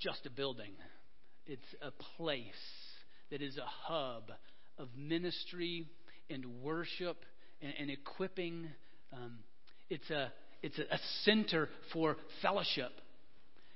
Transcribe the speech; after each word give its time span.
just 0.00 0.24
a 0.26 0.30
building, 0.30 0.72
it's 1.46 1.62
a 1.82 1.90
place 2.16 2.44
that 3.30 3.42
is 3.42 3.58
a 3.58 3.66
hub 3.66 4.30
of 4.78 4.88
ministry 4.96 5.86
and 6.30 6.44
worship 6.62 7.18
and, 7.60 7.72
and 7.78 7.90
equipping. 7.90 8.68
Um, 9.12 9.38
it's 9.88 10.08
a, 10.10 10.32
it's 10.62 10.78
a, 10.78 10.94
a 10.94 10.98
center 11.24 11.68
for 11.92 12.16
fellowship. 12.40 12.92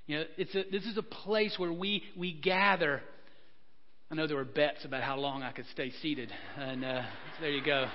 You 0.07 0.19
know, 0.19 0.25
it's 0.37 0.55
a, 0.55 0.65
this 0.71 0.85
is 0.85 0.97
a 0.97 1.03
place 1.03 1.55
where 1.59 1.73
we, 1.73 2.03
we 2.17 2.33
gather. 2.33 3.03
I 4.11 4.15
know 4.15 4.27
there 4.27 4.37
were 4.37 4.45
bets 4.45 4.85
about 4.85 5.03
how 5.03 5.17
long 5.17 5.43
I 5.43 5.53
could 5.53 5.67
stay 5.73 5.93
seated, 6.03 6.31
and 6.57 6.85
uh, 6.85 7.03
there 7.41 7.51
you 7.51 7.65
go. 7.65 7.89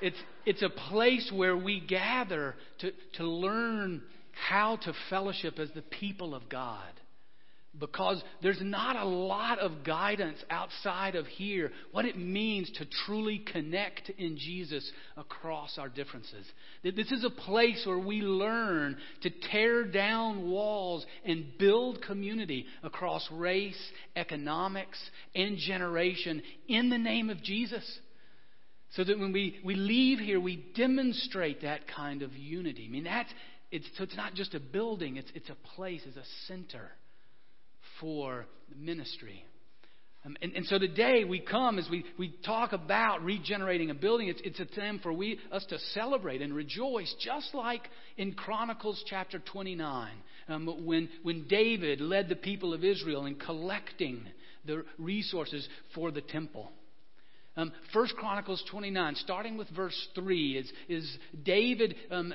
It's, 0.00 0.16
it's 0.44 0.62
a 0.62 0.68
place 0.68 1.30
where 1.34 1.56
we 1.56 1.80
gather 1.80 2.54
to, 2.80 2.92
to 3.14 3.24
learn 3.24 4.02
how 4.48 4.76
to 4.76 4.92
fellowship 5.10 5.58
as 5.58 5.70
the 5.74 5.82
people 5.82 6.34
of 6.34 6.48
God 6.48 6.82
because 7.78 8.22
there's 8.42 8.60
not 8.60 8.96
a 8.96 9.04
lot 9.04 9.58
of 9.58 9.84
guidance 9.84 10.38
outside 10.50 11.14
of 11.14 11.26
here 11.26 11.70
what 11.92 12.04
it 12.04 12.16
means 12.16 12.70
to 12.72 12.86
truly 13.04 13.38
connect 13.38 14.10
in 14.10 14.36
Jesus 14.38 14.90
across 15.16 15.76
our 15.78 15.88
differences. 15.88 16.46
This 16.82 17.12
is 17.12 17.24
a 17.24 17.30
place 17.30 17.82
where 17.86 17.98
we 17.98 18.22
learn 18.22 18.96
to 19.22 19.30
tear 19.50 19.84
down 19.84 20.48
walls 20.48 21.04
and 21.24 21.46
build 21.58 22.02
community 22.02 22.66
across 22.82 23.26
race, 23.30 23.80
economics, 24.14 24.98
and 25.34 25.58
generation 25.58 26.42
in 26.68 26.88
the 26.88 26.98
name 26.98 27.30
of 27.30 27.42
Jesus. 27.42 27.84
So 28.94 29.04
that 29.04 29.18
when 29.18 29.32
we, 29.32 29.58
we 29.64 29.74
leave 29.74 30.20
here, 30.20 30.40
we 30.40 30.64
demonstrate 30.74 31.62
that 31.62 31.80
kind 31.88 32.22
of 32.22 32.34
unity. 32.34 32.86
I 32.88 32.90
mean, 32.90 33.04
that's, 33.04 33.30
it's, 33.70 33.86
so 33.96 34.04
it's 34.04 34.16
not 34.16 34.34
just 34.34 34.54
a 34.54 34.60
building, 34.60 35.16
it's, 35.16 35.30
it's 35.34 35.50
a 35.50 35.56
place, 35.74 36.02
it's 36.06 36.16
a 36.16 36.28
center 36.46 36.90
for 38.00 38.46
ministry. 38.76 39.44
Um, 40.24 40.36
and, 40.42 40.52
and, 40.54 40.66
so 40.66 40.78
today 40.78 41.24
we 41.24 41.38
come 41.38 41.78
as 41.78 41.88
we, 41.88 42.04
we 42.18 42.34
talk 42.44 42.72
about 42.72 43.22
regenerating 43.22 43.90
a 43.90 43.94
building. 43.94 44.28
It's, 44.28 44.40
it's 44.44 44.58
a 44.58 44.64
time 44.64 44.98
for 45.00 45.12
we, 45.12 45.38
us 45.52 45.64
to 45.66 45.78
celebrate 45.94 46.42
and 46.42 46.52
rejoice, 46.52 47.14
just 47.20 47.54
like 47.54 47.82
in 48.16 48.32
Chronicles 48.32 49.02
chapter 49.06 49.38
29, 49.38 50.10
um, 50.48 50.84
when, 50.84 51.08
when 51.22 51.46
David 51.46 52.00
led 52.00 52.28
the 52.28 52.34
people 52.36 52.74
of 52.74 52.82
Israel 52.82 53.26
in 53.26 53.36
collecting 53.36 54.26
the 54.64 54.84
resources 54.98 55.68
for 55.94 56.10
the 56.10 56.22
temple. 56.22 56.72
Um, 57.56 57.72
First 57.92 58.16
Chronicles 58.16 58.62
29, 58.70 59.14
starting 59.16 59.56
with 59.56 59.68
verse 59.70 60.08
3, 60.14 60.58
is, 60.58 60.72
is 60.88 61.18
David 61.44 61.94
um, 62.10 62.34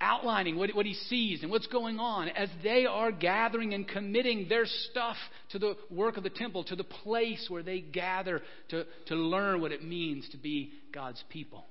outlining 0.00 0.56
what, 0.56 0.74
what 0.74 0.86
he 0.86 0.94
sees 0.94 1.42
and 1.42 1.50
what's 1.50 1.66
going 1.66 1.98
on 1.98 2.28
as 2.28 2.48
they 2.62 2.86
are 2.86 3.12
gathering 3.12 3.74
and 3.74 3.86
committing 3.86 4.48
their 4.48 4.64
stuff 4.66 5.16
to 5.50 5.58
the 5.58 5.76
work 5.90 6.16
of 6.16 6.22
the 6.22 6.30
temple, 6.30 6.64
to 6.64 6.76
the 6.76 6.84
place 6.84 7.46
where 7.48 7.62
they 7.62 7.80
gather 7.80 8.42
to, 8.68 8.84
to 9.06 9.14
learn 9.14 9.60
what 9.60 9.72
it 9.72 9.84
means 9.84 10.28
to 10.30 10.36
be 10.36 10.72
God's 10.92 11.22
people. 11.28 11.66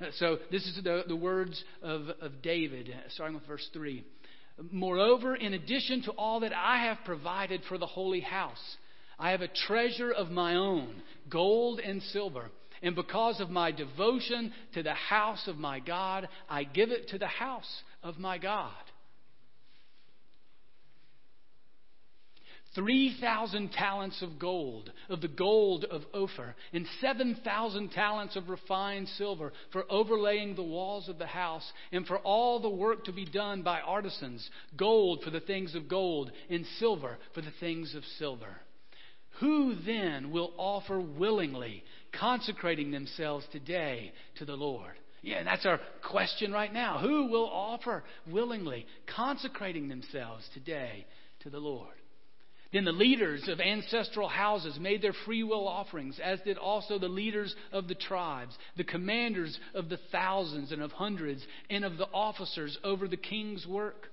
Uh, 0.00 0.06
so, 0.16 0.38
this 0.50 0.66
is 0.66 0.80
the, 0.82 1.04
the 1.06 1.16
words 1.16 1.62
of, 1.82 2.08
of 2.20 2.42
David, 2.42 2.90
uh, 2.90 3.08
starting 3.10 3.34
with 3.34 3.46
verse 3.46 3.68
3. 3.72 4.04
Moreover, 4.70 5.34
in 5.34 5.54
addition 5.54 6.02
to 6.02 6.12
all 6.12 6.40
that 6.40 6.52
I 6.54 6.84
have 6.84 6.98
provided 7.04 7.62
for 7.68 7.78
the 7.78 7.86
holy 7.86 8.20
house, 8.20 8.76
I 9.18 9.30
have 9.30 9.40
a 9.40 9.48
treasure 9.48 10.10
of 10.10 10.30
my 10.30 10.56
own, 10.56 11.02
gold 11.30 11.80
and 11.80 12.02
silver 12.02 12.50
and 12.82 12.94
because 12.94 13.40
of 13.40 13.50
my 13.50 13.70
devotion 13.70 14.52
to 14.74 14.82
the 14.82 14.94
house 14.94 15.46
of 15.46 15.56
my 15.56 15.80
God, 15.80 16.28
I 16.48 16.64
give 16.64 16.90
it 16.90 17.08
to 17.08 17.18
the 17.18 17.26
house 17.26 17.82
of 18.02 18.18
my 18.18 18.38
God. 18.38 18.72
3,000 22.74 23.70
talents 23.70 24.22
of 24.22 24.38
gold, 24.38 24.90
of 25.10 25.20
the 25.20 25.28
gold 25.28 25.84
of 25.84 26.02
Ophir, 26.14 26.54
and 26.72 26.86
7,000 27.00 27.90
talents 27.90 28.34
of 28.34 28.48
refined 28.48 29.08
silver 29.08 29.52
for 29.72 29.84
overlaying 29.90 30.54
the 30.54 30.62
walls 30.62 31.08
of 31.08 31.18
the 31.18 31.26
house, 31.26 31.70
and 31.92 32.06
for 32.06 32.18
all 32.18 32.60
the 32.60 32.70
work 32.70 33.04
to 33.04 33.12
be 33.12 33.26
done 33.26 33.62
by 33.62 33.80
artisans, 33.80 34.48
gold 34.76 35.22
for 35.22 35.30
the 35.30 35.40
things 35.40 35.74
of 35.74 35.88
gold, 35.88 36.32
and 36.48 36.64
silver 36.78 37.18
for 37.34 37.42
the 37.42 37.52
things 37.60 37.94
of 37.94 38.04
silver. 38.18 38.56
Who 39.40 39.74
then 39.86 40.30
will 40.30 40.52
offer 40.56 41.00
willingly 41.00 41.84
consecrating 42.18 42.90
themselves 42.90 43.46
today 43.52 44.12
to 44.36 44.44
the 44.44 44.56
Lord? 44.56 44.94
Yeah, 45.22 45.36
and 45.36 45.46
that's 45.46 45.66
our 45.66 45.80
question 46.08 46.52
right 46.52 46.72
now. 46.72 46.98
Who 46.98 47.28
will 47.28 47.48
offer 47.48 48.02
willingly, 48.30 48.86
consecrating 49.14 49.88
themselves 49.88 50.48
today 50.52 51.06
to 51.40 51.50
the 51.50 51.60
Lord? 51.60 51.94
Then 52.72 52.84
the 52.84 52.92
leaders 52.92 53.48
of 53.48 53.60
ancestral 53.60 54.28
houses 54.28 54.78
made 54.80 55.02
their 55.02 55.12
free 55.26 55.42
will 55.42 55.68
offerings, 55.68 56.18
as 56.18 56.40
did 56.40 56.56
also 56.56 56.98
the 56.98 57.06
leaders 57.06 57.54
of 57.70 57.86
the 57.86 57.94
tribes, 57.94 58.56
the 58.76 58.84
commanders 58.84 59.58
of 59.74 59.90
the 59.90 59.98
thousands 60.10 60.72
and 60.72 60.82
of 60.82 60.90
hundreds, 60.90 61.46
and 61.68 61.84
of 61.84 61.98
the 61.98 62.08
officers 62.14 62.76
over 62.82 63.06
the 63.06 63.16
king's 63.16 63.66
work. 63.66 64.08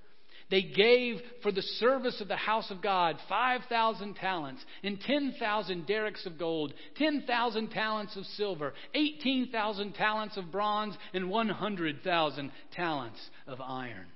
They 0.50 0.62
gave 0.62 1.20
for 1.42 1.52
the 1.52 1.62
service 1.62 2.20
of 2.20 2.26
the 2.26 2.36
house 2.36 2.70
of 2.72 2.82
God 2.82 3.16
5,000 3.28 4.14
talents 4.14 4.64
and 4.82 5.00
10,000 5.00 5.86
darics 5.86 6.26
of 6.26 6.38
gold, 6.38 6.74
10,000 6.96 7.68
talents 7.68 8.16
of 8.16 8.26
silver, 8.26 8.74
18,000 8.94 9.94
talents 9.94 10.36
of 10.36 10.50
bronze, 10.50 10.96
and 11.14 11.30
100,000 11.30 12.52
talents 12.72 13.30
of 13.46 13.60
iron. 13.60 14.06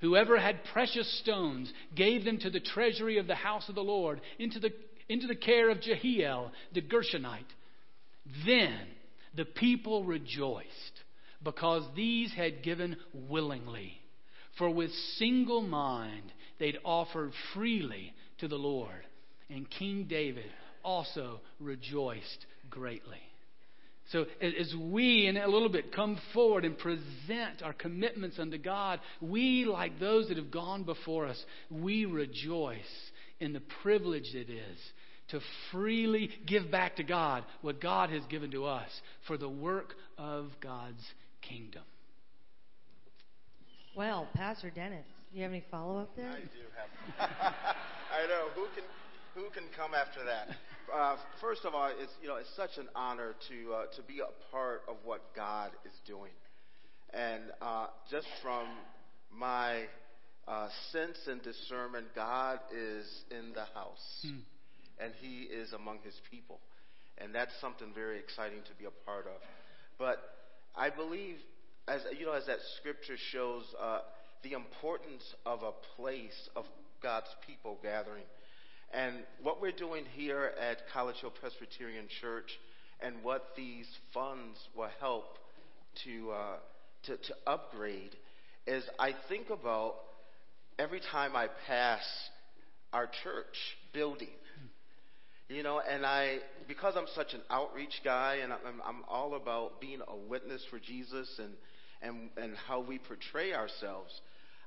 Whoever 0.00 0.38
had 0.38 0.64
precious 0.72 1.18
stones 1.20 1.72
gave 1.96 2.24
them 2.24 2.38
to 2.40 2.50
the 2.50 2.60
treasury 2.60 3.18
of 3.18 3.26
the 3.26 3.34
house 3.34 3.68
of 3.70 3.74
the 3.74 3.82
Lord, 3.82 4.20
into 4.38 4.60
the, 4.60 4.70
into 5.08 5.26
the 5.26 5.34
care 5.34 5.70
of 5.70 5.80
Jehiel 5.80 6.52
the 6.74 6.82
Gershonite. 6.82 7.40
Then 8.44 8.78
the 9.34 9.46
people 9.46 10.04
rejoiced 10.04 10.66
because 11.42 11.84
these 11.96 12.32
had 12.32 12.62
given 12.62 12.96
willingly 13.14 13.98
for 14.58 14.70
with 14.70 14.90
single 15.16 15.62
mind 15.62 16.32
they'd 16.58 16.78
offered 16.84 17.32
freely 17.54 18.12
to 18.38 18.48
the 18.48 18.56
Lord. 18.56 19.06
And 19.48 19.68
King 19.70 20.06
David 20.08 20.50
also 20.84 21.40
rejoiced 21.60 22.46
greatly. 22.68 23.18
So, 24.10 24.24
as 24.40 24.74
we, 24.74 25.26
in 25.26 25.36
a 25.36 25.46
little 25.46 25.68
bit, 25.68 25.94
come 25.94 26.18
forward 26.32 26.64
and 26.64 26.78
present 26.78 27.62
our 27.62 27.74
commitments 27.74 28.38
unto 28.38 28.56
God, 28.56 29.00
we, 29.20 29.66
like 29.66 30.00
those 30.00 30.28
that 30.28 30.38
have 30.38 30.50
gone 30.50 30.84
before 30.84 31.26
us, 31.26 31.42
we 31.70 32.06
rejoice 32.06 32.78
in 33.38 33.52
the 33.52 33.62
privilege 33.82 34.34
it 34.34 34.48
is 34.48 34.78
to 35.28 35.40
freely 35.70 36.30
give 36.46 36.70
back 36.70 36.96
to 36.96 37.02
God 37.02 37.44
what 37.60 37.82
God 37.82 38.08
has 38.08 38.22
given 38.30 38.50
to 38.52 38.64
us 38.64 38.88
for 39.26 39.36
the 39.36 39.48
work 39.48 39.92
of 40.16 40.46
God's 40.62 41.04
kingdom. 41.42 41.82
Well, 43.98 44.28
Pastor 44.32 44.70
Dennis, 44.70 45.04
do 45.32 45.38
you 45.38 45.42
have 45.42 45.50
any 45.50 45.64
follow 45.72 45.98
up 45.98 46.14
there? 46.14 46.30
I 46.30 46.38
do 46.38 47.18
have. 47.18 47.18
I 47.42 48.28
know 48.28 48.46
who 48.54 48.66
can 48.72 48.84
who 49.34 49.50
can 49.50 49.64
come 49.76 49.92
after 49.92 50.20
that. 50.24 50.56
Uh, 50.94 51.16
first 51.40 51.64
of 51.64 51.74
all, 51.74 51.90
it's 51.98 52.12
you 52.22 52.28
know 52.28 52.36
it's 52.36 52.54
such 52.54 52.78
an 52.78 52.86
honor 52.94 53.34
to 53.48 53.72
uh, 53.74 53.86
to 53.96 54.02
be 54.02 54.20
a 54.20 54.52
part 54.52 54.82
of 54.86 54.98
what 55.04 55.34
God 55.34 55.72
is 55.84 55.90
doing, 56.06 56.30
and 57.12 57.42
uh, 57.60 57.88
just 58.08 58.28
from 58.40 58.68
my 59.36 59.86
uh, 60.46 60.68
sense 60.92 61.18
and 61.26 61.42
discernment, 61.42 62.06
God 62.14 62.60
is 62.72 63.04
in 63.32 63.52
the 63.52 63.64
house, 63.74 64.22
hmm. 64.22 64.38
and 65.00 65.12
He 65.20 65.42
is 65.42 65.72
among 65.72 65.98
His 66.04 66.14
people, 66.30 66.60
and 67.18 67.34
that's 67.34 67.52
something 67.60 67.88
very 67.96 68.20
exciting 68.20 68.60
to 68.60 68.74
be 68.78 68.84
a 68.84 69.04
part 69.04 69.26
of. 69.26 69.40
But 69.98 70.18
I 70.76 70.88
believe 70.88 71.38
as 71.88 72.02
you 72.18 72.26
know, 72.26 72.32
as 72.32 72.46
that 72.46 72.58
scripture 72.78 73.16
shows, 73.32 73.64
uh, 73.80 74.00
the 74.42 74.52
importance 74.52 75.22
of 75.46 75.62
a 75.62 75.72
place 75.96 76.48
of 76.54 76.64
God's 77.02 77.28
people 77.46 77.78
gathering. 77.82 78.24
And 78.92 79.16
what 79.42 79.60
we're 79.60 79.72
doing 79.72 80.04
here 80.14 80.52
at 80.60 80.78
College 80.92 81.16
Hill 81.20 81.32
Presbyterian 81.40 82.06
Church 82.20 82.50
and 83.00 83.22
what 83.22 83.44
these 83.56 83.86
funds 84.14 84.58
will 84.76 84.88
help 85.00 85.38
to, 86.04 86.30
uh, 86.30 86.56
to, 87.04 87.16
to 87.16 87.34
upgrade 87.46 88.16
is 88.66 88.84
I 88.98 89.12
think 89.28 89.50
about 89.50 89.94
every 90.78 91.00
time 91.00 91.36
I 91.36 91.48
pass 91.66 92.02
our 92.92 93.06
church 93.22 93.56
building. 93.92 94.28
You 95.50 95.62
know, 95.62 95.80
and 95.80 96.04
I, 96.04 96.40
because 96.66 96.92
I'm 96.94 97.06
such 97.14 97.32
an 97.32 97.40
outreach 97.48 98.02
guy 98.04 98.40
and 98.42 98.52
I'm, 98.52 98.82
I'm 98.86 99.02
all 99.08 99.34
about 99.34 99.80
being 99.80 100.00
a 100.06 100.14
witness 100.14 100.62
for 100.70 100.78
Jesus 100.78 101.26
and, 101.38 101.54
and, 102.02 102.30
and 102.36 102.54
how 102.66 102.80
we 102.80 102.98
portray 102.98 103.52
ourselves, 103.52 104.12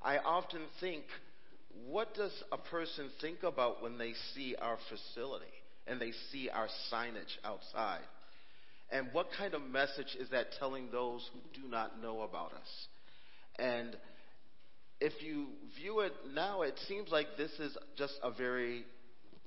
I 0.01 0.17
often 0.17 0.61
think, 0.79 1.03
what 1.87 2.13
does 2.13 2.33
a 2.51 2.57
person 2.57 3.09
think 3.21 3.43
about 3.43 3.81
when 3.81 3.97
they 3.97 4.13
see 4.35 4.55
our 4.61 4.77
facility 4.89 5.45
and 5.87 6.01
they 6.01 6.11
see 6.31 6.49
our 6.49 6.67
signage 6.91 7.37
outside? 7.43 8.01
And 8.91 9.07
what 9.13 9.27
kind 9.37 9.53
of 9.53 9.61
message 9.61 10.17
is 10.19 10.29
that 10.31 10.47
telling 10.59 10.89
those 10.91 11.27
who 11.33 11.61
do 11.61 11.67
not 11.69 12.01
know 12.01 12.23
about 12.23 12.51
us? 12.51 12.87
And 13.57 13.95
if 14.99 15.13
you 15.21 15.47
view 15.79 16.01
it 16.01 16.13
now, 16.33 16.63
it 16.63 16.77
seems 16.87 17.09
like 17.09 17.27
this 17.37 17.51
is 17.59 17.75
just 17.97 18.13
a 18.21 18.31
very 18.31 18.83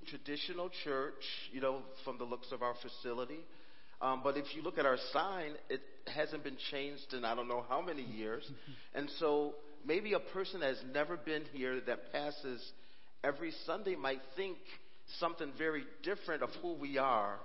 traditional 0.06 0.70
church, 0.82 1.22
you 1.52 1.60
know, 1.60 1.82
from 2.04 2.18
the 2.18 2.24
looks 2.24 2.52
of 2.52 2.62
our 2.62 2.74
facility. 2.82 3.40
Um, 4.00 4.20
but 4.22 4.36
if 4.36 4.54
you 4.54 4.62
look 4.62 4.78
at 4.78 4.86
our 4.86 4.98
sign, 5.12 5.52
it 5.68 5.80
hasn't 6.06 6.44
been 6.44 6.56
changed 6.70 7.14
in 7.14 7.24
I 7.24 7.34
don't 7.34 7.48
know 7.48 7.64
how 7.68 7.80
many 7.80 8.02
years. 8.02 8.48
And 8.94 9.10
so 9.18 9.54
maybe 9.84 10.12
a 10.12 10.20
person 10.20 10.60
that 10.60 10.68
has 10.68 10.84
never 10.92 11.16
been 11.16 11.42
here 11.52 11.80
that 11.86 12.12
passes 12.12 12.62
every 13.24 13.52
Sunday 13.66 13.96
might 13.96 14.20
think 14.36 14.56
something 15.18 15.50
very 15.58 15.84
different 16.02 16.42
of 16.42 16.50
who 16.62 16.74
we 16.74 16.96
are 16.98 17.38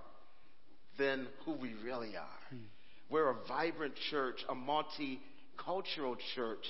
than 0.99 1.27
who 1.45 1.53
we 1.53 1.73
really 1.83 2.15
are. 2.15 2.57
We're 3.09 3.31
a 3.31 3.35
vibrant 3.47 3.95
church, 4.11 4.45
a 4.47 4.53
multicultural 4.53 6.17
church, 6.35 6.63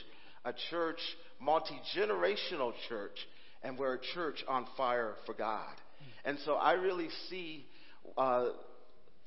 a 0.46 0.54
church, 0.70 1.00
multi 1.42 1.78
generational 1.96 2.74
church, 2.88 3.18
and 3.64 3.78
we're 3.78 3.96
a 3.96 4.00
church 4.14 4.44
on 4.48 4.66
fire 4.78 5.16
for 5.26 5.34
God. 5.34 5.74
And 6.24 6.38
so 6.46 6.54
I 6.54 6.74
really 6.74 7.10
see 7.30 7.66
uh, 8.18 8.50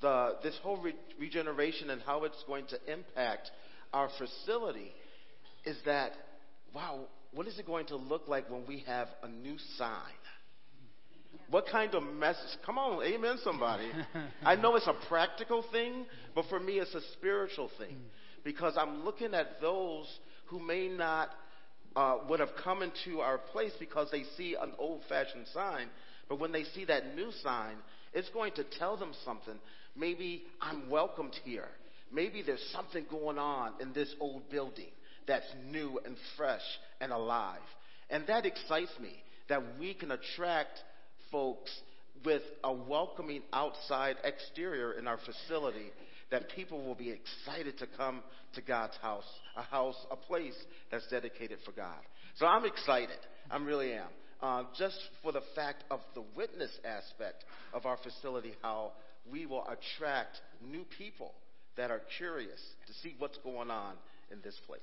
the, 0.03 0.37
this 0.43 0.59
whole 0.63 0.77
re- 0.77 0.95
regeneration 1.19 1.91
and 1.91 2.03
how 2.03 2.25
it's 2.25 2.43
going 2.47 2.67
to 2.67 2.93
impact 2.93 3.51
our 3.93 4.11
facility 4.19 4.93
is 5.65 5.77
that, 5.87 6.13
wow, 6.75 7.01
what 7.33 7.47
is 7.47 7.59
it 7.59 7.67
going 7.67 7.87
to 7.87 7.97
look 7.97 8.29
like 8.29 8.51
when 8.51 8.67
we 8.67 8.85
have 8.87 9.09
a 9.23 9.29
new 9.29 9.57
sign? 9.79 10.13
What 11.49 11.67
kind 11.71 11.95
of 11.95 12.03
message? 12.03 12.59
Come 12.65 12.79
on, 12.79 13.03
amen, 13.05 13.39
somebody. 13.43 13.91
I 14.45 14.57
know 14.57 14.77
it's 14.77 14.87
a 14.87 14.97
practical 15.09 15.65
thing, 15.73 16.07
but 16.35 16.47
for 16.49 16.61
me, 16.61 16.75
it's 16.75 16.95
a 16.95 17.01
spiritual 17.15 17.71
thing 17.79 17.97
because 18.45 18.75
I'm 18.77 19.05
looking 19.05 19.35
at 19.35 19.61
those 19.61 20.07
who 20.47 20.59
may 20.59 20.89
not 20.89 21.31
uh, 21.95 22.19
would 22.29 22.41
have 22.41 22.51
come 22.63 22.83
into 22.83 23.21
our 23.21 23.39
place 23.39 23.73
because 23.79 24.11
they 24.11 24.25
see 24.37 24.57
an 24.61 24.73
old-fashioned 24.79 25.47
sign, 25.53 25.89
but 26.29 26.39
when 26.39 26.53
they 26.53 26.65
see 26.65 26.85
that 26.87 27.15
new 27.15 27.31
sign, 27.43 27.77
it's 28.13 28.31
going 28.31 28.53
to 28.53 28.65
tell 28.79 28.97
them 28.97 29.13
something. 29.25 29.55
Maybe 29.97 30.45
I'm 30.61 30.89
welcomed 30.89 31.35
here. 31.45 31.69
Maybe 32.13 32.43
there's 32.43 32.65
something 32.73 33.07
going 33.11 33.39
on 33.39 33.73
in 33.81 33.93
this 33.93 34.15
old 34.21 34.51
building 34.51 34.91
that's 35.27 35.47
new 35.71 36.01
and 36.05 36.17
fresh 36.37 36.63
and 37.01 37.13
alive. 37.13 37.61
And 38.11 38.27
that 38.27 38.45
excites 38.45 38.93
me 39.01 39.13
that 39.49 39.63
we 39.79 39.95
can 39.95 40.11
attract 40.11 40.79
folks 41.31 41.71
with 42.25 42.43
a 42.63 42.73
welcoming 42.73 43.43
outside 43.53 44.17
exterior 44.25 44.93
in 44.93 45.09
our 45.09 45.19
facility 45.19 45.91
that 46.31 46.49
people 46.57 46.83
will 46.85 46.95
be 46.95 47.11
excited 47.11 47.79
to 47.79 47.87
come 47.97 48.23
to 48.55 48.63
God's 48.63 48.97
house, 49.03 49.29
a 49.57 49.63
house, 49.63 49.97
a 50.11 50.17
place 50.17 50.55
that's 50.91 51.07
dedicated 51.09 51.59
for 51.65 51.73
God. 51.73 51.99
So 52.37 52.47
I'm 52.47 52.65
excited. 52.65 53.19
I 53.51 53.59
really 53.59 53.93
am. 53.93 54.09
Uh, 54.41 54.65
just 54.77 54.97
for 55.23 55.31
the 55.31 55.43
fact 55.55 55.85
of 55.91 56.01
the 56.15 56.25
witness 56.37 56.71
aspect 56.85 57.45
of 57.73 57.87
our 57.87 57.97
facility, 57.99 58.55
how 58.63 58.93
we 59.31 59.47
will 59.47 59.65
attract 59.67 60.41
new 60.61 60.85
people 60.99 61.33
that 61.77 61.91
are 61.91 62.03
curious 62.19 62.61
to 62.87 62.93
see 63.03 63.15
what's 63.19 63.39
going 63.39 63.71
on 63.71 63.95
in 64.31 64.39
this 64.43 64.59
place. 64.67 64.81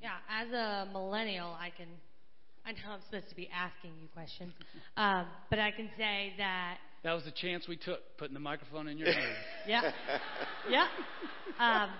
Yeah, 0.00 0.10
as 0.28 0.48
a 0.52 0.90
millennial, 0.92 1.56
I 1.58 1.70
can. 1.76 1.88
I 2.64 2.72
know 2.72 2.92
I'm 2.92 3.00
supposed 3.06 3.28
to 3.30 3.36
be 3.36 3.48
asking 3.54 3.92
you 4.00 4.08
questions, 4.12 4.52
um, 4.96 5.26
but 5.48 5.58
I 5.58 5.70
can 5.70 5.88
say 5.96 6.34
that. 6.36 6.76
That 7.02 7.14
was 7.14 7.24
the 7.24 7.30
chance 7.30 7.66
we 7.66 7.76
took, 7.76 8.00
putting 8.18 8.34
the 8.34 8.40
microphone 8.40 8.86
in 8.88 8.98
your 8.98 9.10
hand. 9.10 9.36
Yeah, 9.66 9.92
yeah. 10.68 10.86
Um, 11.58 11.90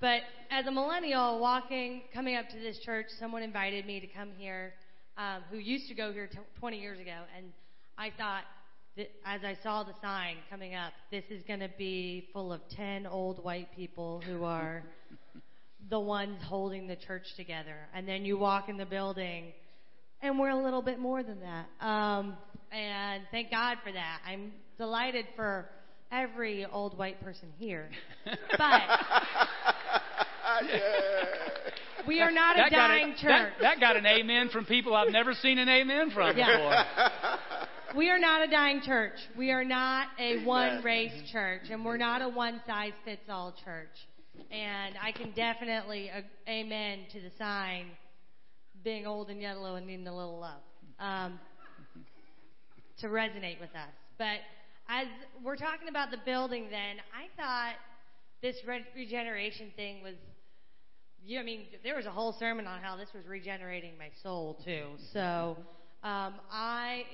but 0.00 0.20
as 0.50 0.66
a 0.66 0.70
millennial, 0.70 1.38
walking, 1.38 2.02
coming 2.12 2.36
up 2.36 2.48
to 2.48 2.58
this 2.58 2.78
church, 2.84 3.06
someone 3.18 3.42
invited 3.42 3.86
me 3.86 4.00
to 4.00 4.06
come 4.06 4.30
here, 4.36 4.72
um, 5.16 5.42
who 5.50 5.58
used 5.58 5.88
to 5.88 5.94
go 5.94 6.12
here 6.12 6.26
t- 6.26 6.38
20 6.60 6.78
years 6.80 6.98
ago, 6.98 7.20
and 7.36 7.52
I 7.98 8.08
thought 8.08 8.42
that 8.42 8.61
as 9.24 9.40
I 9.44 9.56
saw 9.62 9.82
the 9.84 9.94
sign 10.02 10.36
coming 10.50 10.74
up, 10.74 10.92
this 11.10 11.24
is 11.30 11.42
going 11.48 11.60
to 11.60 11.70
be 11.78 12.28
full 12.32 12.52
of 12.52 12.60
10 12.76 13.06
old 13.06 13.42
white 13.42 13.68
people 13.74 14.22
who 14.26 14.44
are 14.44 14.82
the 15.90 15.98
ones 16.00 16.38
holding 16.44 16.86
the 16.86 16.96
church 16.96 17.24
together. 17.36 17.76
And 17.94 18.06
then 18.06 18.24
you 18.24 18.36
walk 18.38 18.68
in 18.68 18.76
the 18.76 18.84
building, 18.86 19.52
and 20.20 20.38
we're 20.38 20.50
a 20.50 20.62
little 20.62 20.82
bit 20.82 20.98
more 20.98 21.22
than 21.22 21.38
that. 21.40 21.86
Um, 21.86 22.36
and 22.70 23.22
thank 23.30 23.50
God 23.50 23.78
for 23.84 23.92
that. 23.92 24.20
I'm 24.26 24.52
delighted 24.78 25.26
for 25.36 25.66
every 26.10 26.66
old 26.66 26.96
white 26.98 27.22
person 27.22 27.48
here. 27.58 27.88
But 28.58 28.58
we 32.06 32.20
are 32.20 32.30
not 32.30 32.56
a 32.56 32.62
That 32.62 32.70
got, 32.70 32.88
dying 32.88 33.10
a, 33.10 33.14
church. 33.14 33.22
that, 33.24 33.52
that 33.60 33.80
got 33.80 33.96
an 33.96 34.06
amen 34.06 34.50
from 34.50 34.64
people 34.66 34.94
I've 34.94 35.12
never 35.12 35.34
seen 35.34 35.58
an 35.58 35.68
amen 35.68 36.10
from 36.14 36.36
Yeah. 36.36 36.56
before. 36.56 37.66
We 37.94 38.08
are 38.08 38.18
not 38.18 38.42
a 38.42 38.50
dying 38.50 38.80
church. 38.80 39.16
We 39.36 39.50
are 39.50 39.64
not 39.64 40.08
a 40.18 40.42
one 40.44 40.82
race 40.82 41.12
church, 41.30 41.64
and 41.70 41.84
we're 41.84 41.98
not 41.98 42.22
a 42.22 42.28
one 42.28 42.62
size 42.66 42.92
fits 43.04 43.28
all 43.28 43.54
church. 43.64 43.90
And 44.50 44.94
I 45.02 45.12
can 45.12 45.32
definitely 45.32 46.10
uh, 46.10 46.22
amen 46.48 47.00
to 47.12 47.20
the 47.20 47.30
sign 47.36 47.88
being 48.82 49.06
old 49.06 49.28
and 49.28 49.42
yellow 49.42 49.74
and 49.74 49.86
needing 49.86 50.06
a 50.06 50.16
little 50.16 50.40
love 50.40 50.62
um, 50.98 51.38
to 53.00 53.08
resonate 53.08 53.60
with 53.60 53.70
us. 53.70 53.92
But 54.16 54.38
as 54.88 55.06
we're 55.44 55.56
talking 55.56 55.88
about 55.88 56.10
the 56.10 56.18
building, 56.24 56.68
then 56.70 56.96
I 57.12 57.28
thought 57.36 57.74
this 58.40 58.56
re- 58.66 58.86
regeneration 58.96 59.70
thing 59.76 60.02
was. 60.02 60.14
Yeah, 61.24 61.40
I 61.40 61.44
mean, 61.44 61.66
there 61.84 61.94
was 61.94 62.06
a 62.06 62.10
whole 62.10 62.34
sermon 62.38 62.66
on 62.66 62.80
how 62.80 62.96
this 62.96 63.10
was 63.14 63.26
regenerating 63.26 63.92
my 63.98 64.08
soul 64.22 64.58
too. 64.64 64.86
So 65.12 65.56
um, 66.02 66.34
I 66.50 67.04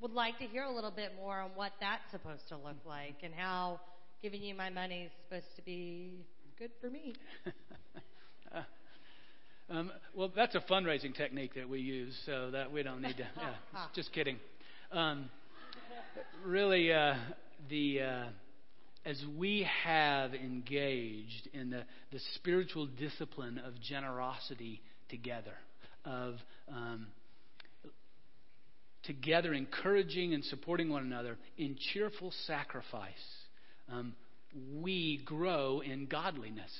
would 0.00 0.12
like 0.12 0.38
to 0.38 0.44
hear 0.44 0.64
a 0.64 0.72
little 0.72 0.90
bit 0.90 1.12
more 1.16 1.40
on 1.40 1.50
what 1.54 1.72
that's 1.80 2.02
supposed 2.10 2.48
to 2.48 2.56
look 2.56 2.76
like 2.86 3.16
and 3.22 3.34
how 3.34 3.80
giving 4.22 4.42
you 4.42 4.54
my 4.54 4.70
money 4.70 5.02
is 5.02 5.10
supposed 5.28 5.56
to 5.56 5.62
be 5.62 6.24
good 6.58 6.70
for 6.80 6.90
me. 6.90 7.14
Um, 9.70 9.92
well, 10.16 10.32
that's 10.34 10.56
a 10.56 10.60
fundraising 10.60 11.14
technique 11.14 11.54
that 11.54 11.68
we 11.68 11.78
use, 11.78 12.12
so 12.26 12.50
that 12.50 12.72
we 12.72 12.82
don't 12.82 13.00
need 13.00 13.16
to. 13.18 13.22
Yeah, 13.40 13.86
just 13.94 14.12
kidding. 14.12 14.36
Um, 14.90 15.30
really, 16.44 16.92
uh, 16.92 17.14
the 17.68 18.00
uh, 18.00 18.24
as 19.06 19.22
we 19.38 19.64
have 19.84 20.34
engaged 20.34 21.48
in 21.54 21.70
the, 21.70 21.84
the 22.10 22.18
spiritual 22.34 22.86
discipline 22.86 23.58
of 23.58 23.80
generosity 23.80 24.82
together, 25.08 25.54
of 26.04 26.34
um, 26.68 27.06
together 29.10 29.52
encouraging 29.52 30.34
and 30.34 30.44
supporting 30.44 30.88
one 30.88 31.02
another 31.02 31.36
in 31.58 31.76
cheerful 31.92 32.32
sacrifice, 32.46 33.10
um, 33.92 34.14
we 34.80 35.20
grow 35.24 35.80
in 35.80 36.06
godliness 36.06 36.70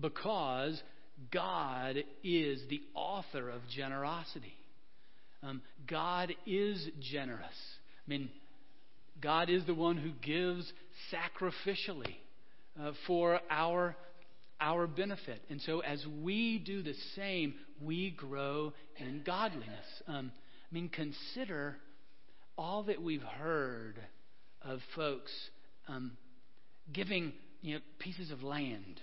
because 0.00 0.82
God 1.30 1.96
is 2.24 2.62
the 2.70 2.80
author 2.94 3.50
of 3.50 3.60
generosity. 3.68 4.54
Um, 5.42 5.60
God 5.86 6.34
is 6.46 6.88
generous. 7.00 7.44
I 8.06 8.08
mean, 8.08 8.30
God 9.20 9.50
is 9.50 9.66
the 9.66 9.74
one 9.74 9.98
who 9.98 10.12
gives 10.22 10.72
sacrificially 11.12 12.16
uh, 12.80 12.92
for 13.06 13.40
our 13.50 13.94
our 14.58 14.86
benefit. 14.86 15.42
And 15.50 15.60
so, 15.60 15.80
as 15.80 16.02
we 16.22 16.58
do 16.58 16.82
the 16.82 16.94
same, 17.14 17.56
we 17.82 18.12
grow 18.12 18.72
in 18.96 19.22
godliness. 19.22 19.84
Um, 20.08 20.32
I 20.70 20.74
mean, 20.74 20.88
consider 20.88 21.76
all 22.58 22.84
that 22.84 23.00
we've 23.00 23.22
heard 23.22 24.00
of 24.62 24.80
folks 24.96 25.32
um, 25.86 26.16
giving 26.92 27.32
you 27.62 27.74
know, 27.74 27.80
pieces 28.00 28.32
of 28.32 28.42
land, 28.42 29.00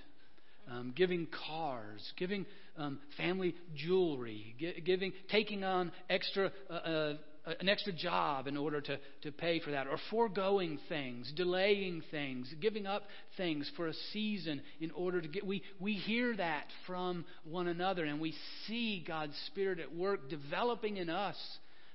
um, 0.70 0.94
giving 0.96 1.28
cars, 1.48 2.14
giving 2.18 2.46
um, 2.78 3.00
family 3.16 3.56
jewelry, 3.76 4.56
gi- 4.60 4.82
giving, 4.86 5.14
taking 5.32 5.64
on 5.64 5.92
extra. 6.10 6.52
Uh, 6.70 6.74
uh, 6.74 7.14
an 7.46 7.68
extra 7.68 7.92
job 7.92 8.48
in 8.48 8.56
order 8.56 8.80
to, 8.80 8.98
to 9.22 9.32
pay 9.32 9.60
for 9.60 9.72
that, 9.72 9.88
or 9.88 9.98
foregoing 10.10 10.80
things, 10.88 11.32
delaying 11.36 12.02
things, 12.10 12.54
giving 12.62 12.86
up 12.88 13.04
things 13.36 13.70
for 13.76 13.88
a 13.88 13.94
season 14.14 14.62
in 14.80 14.92
order 14.92 15.20
to 15.20 15.28
get. 15.28 15.46
We, 15.46 15.62
we 15.80 15.94
hear 15.94 16.36
that 16.38 16.66
from 16.88 17.26
one 17.44 17.68
another, 17.68 18.06
and 18.06 18.22
we 18.22 18.34
see 18.66 19.04
God's 19.06 19.36
Spirit 19.48 19.80
at 19.80 19.94
work 19.94 20.30
developing 20.30 20.98
in 20.98 21.10
us 21.10 21.36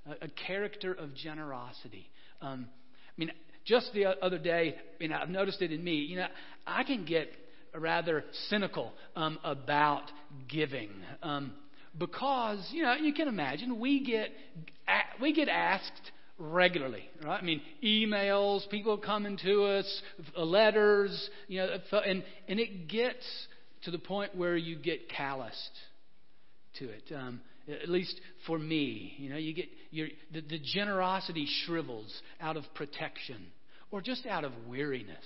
a, 0.07 0.27
a 0.27 0.29
character 0.47 0.93
of 0.93 1.15
generosity. 1.15 2.11
Um, 2.43 2.69
I 2.71 3.15
mean, 3.17 3.33
just 3.65 3.93
the 3.95 4.07
other 4.23 4.39
day, 4.39 4.77
you 5.01 5.09
know, 5.09 5.17
I've 5.17 5.31
noticed 5.31 5.63
it 5.63 5.73
in 5.73 5.83
me. 5.83 5.97
You 5.97 6.17
know, 6.17 6.27
I 6.67 6.85
can 6.85 7.05
get 7.05 7.31
rather 7.75 8.25
cynical 8.49 8.93
um, 9.17 9.39
about 9.45 10.05
giving. 10.49 10.91
Um, 11.23 11.53
because 11.97 12.67
you 12.73 12.83
know 12.83 12.95
you 12.95 13.13
can 13.13 13.29
imagine 13.29 13.79
we 13.79 14.05
get 14.05 14.31
we 15.21 15.33
get 15.33 15.49
asked 15.49 16.13
regularly, 16.39 17.09
right? 17.25 17.43
I 17.43 17.45
mean, 17.45 17.61
emails, 17.83 18.69
people 18.71 18.97
coming 18.99 19.37
to 19.39 19.65
us, 19.65 20.03
letters, 20.37 21.31
you 21.49 21.59
know, 21.59 21.79
and 22.05 22.23
and 22.49 22.61
it 22.61 22.89
gets 22.89 23.25
to 23.83 23.91
the 23.91 23.99
point 23.99 24.37
where 24.37 24.57
you 24.57 24.77
get 24.77 25.09
calloused 25.09 25.79
to 26.79 26.89
it. 26.89 27.13
Um, 27.15 27.41
at 27.69 27.89
least 27.89 28.19
for 28.47 28.59
me, 28.59 29.15
you 29.19 29.29
know, 29.29 29.37
you 29.37 29.53
get 29.53 29.69
your, 29.91 30.09
the, 30.33 30.41
the 30.41 30.59
generosity 30.59 31.47
shrivels 31.65 32.23
out 32.41 32.57
of 32.57 32.65
protection 32.75 33.47
or 33.91 34.01
just 34.01 34.27
out 34.27 34.45
of 34.45 34.53
weariness. 34.67 35.17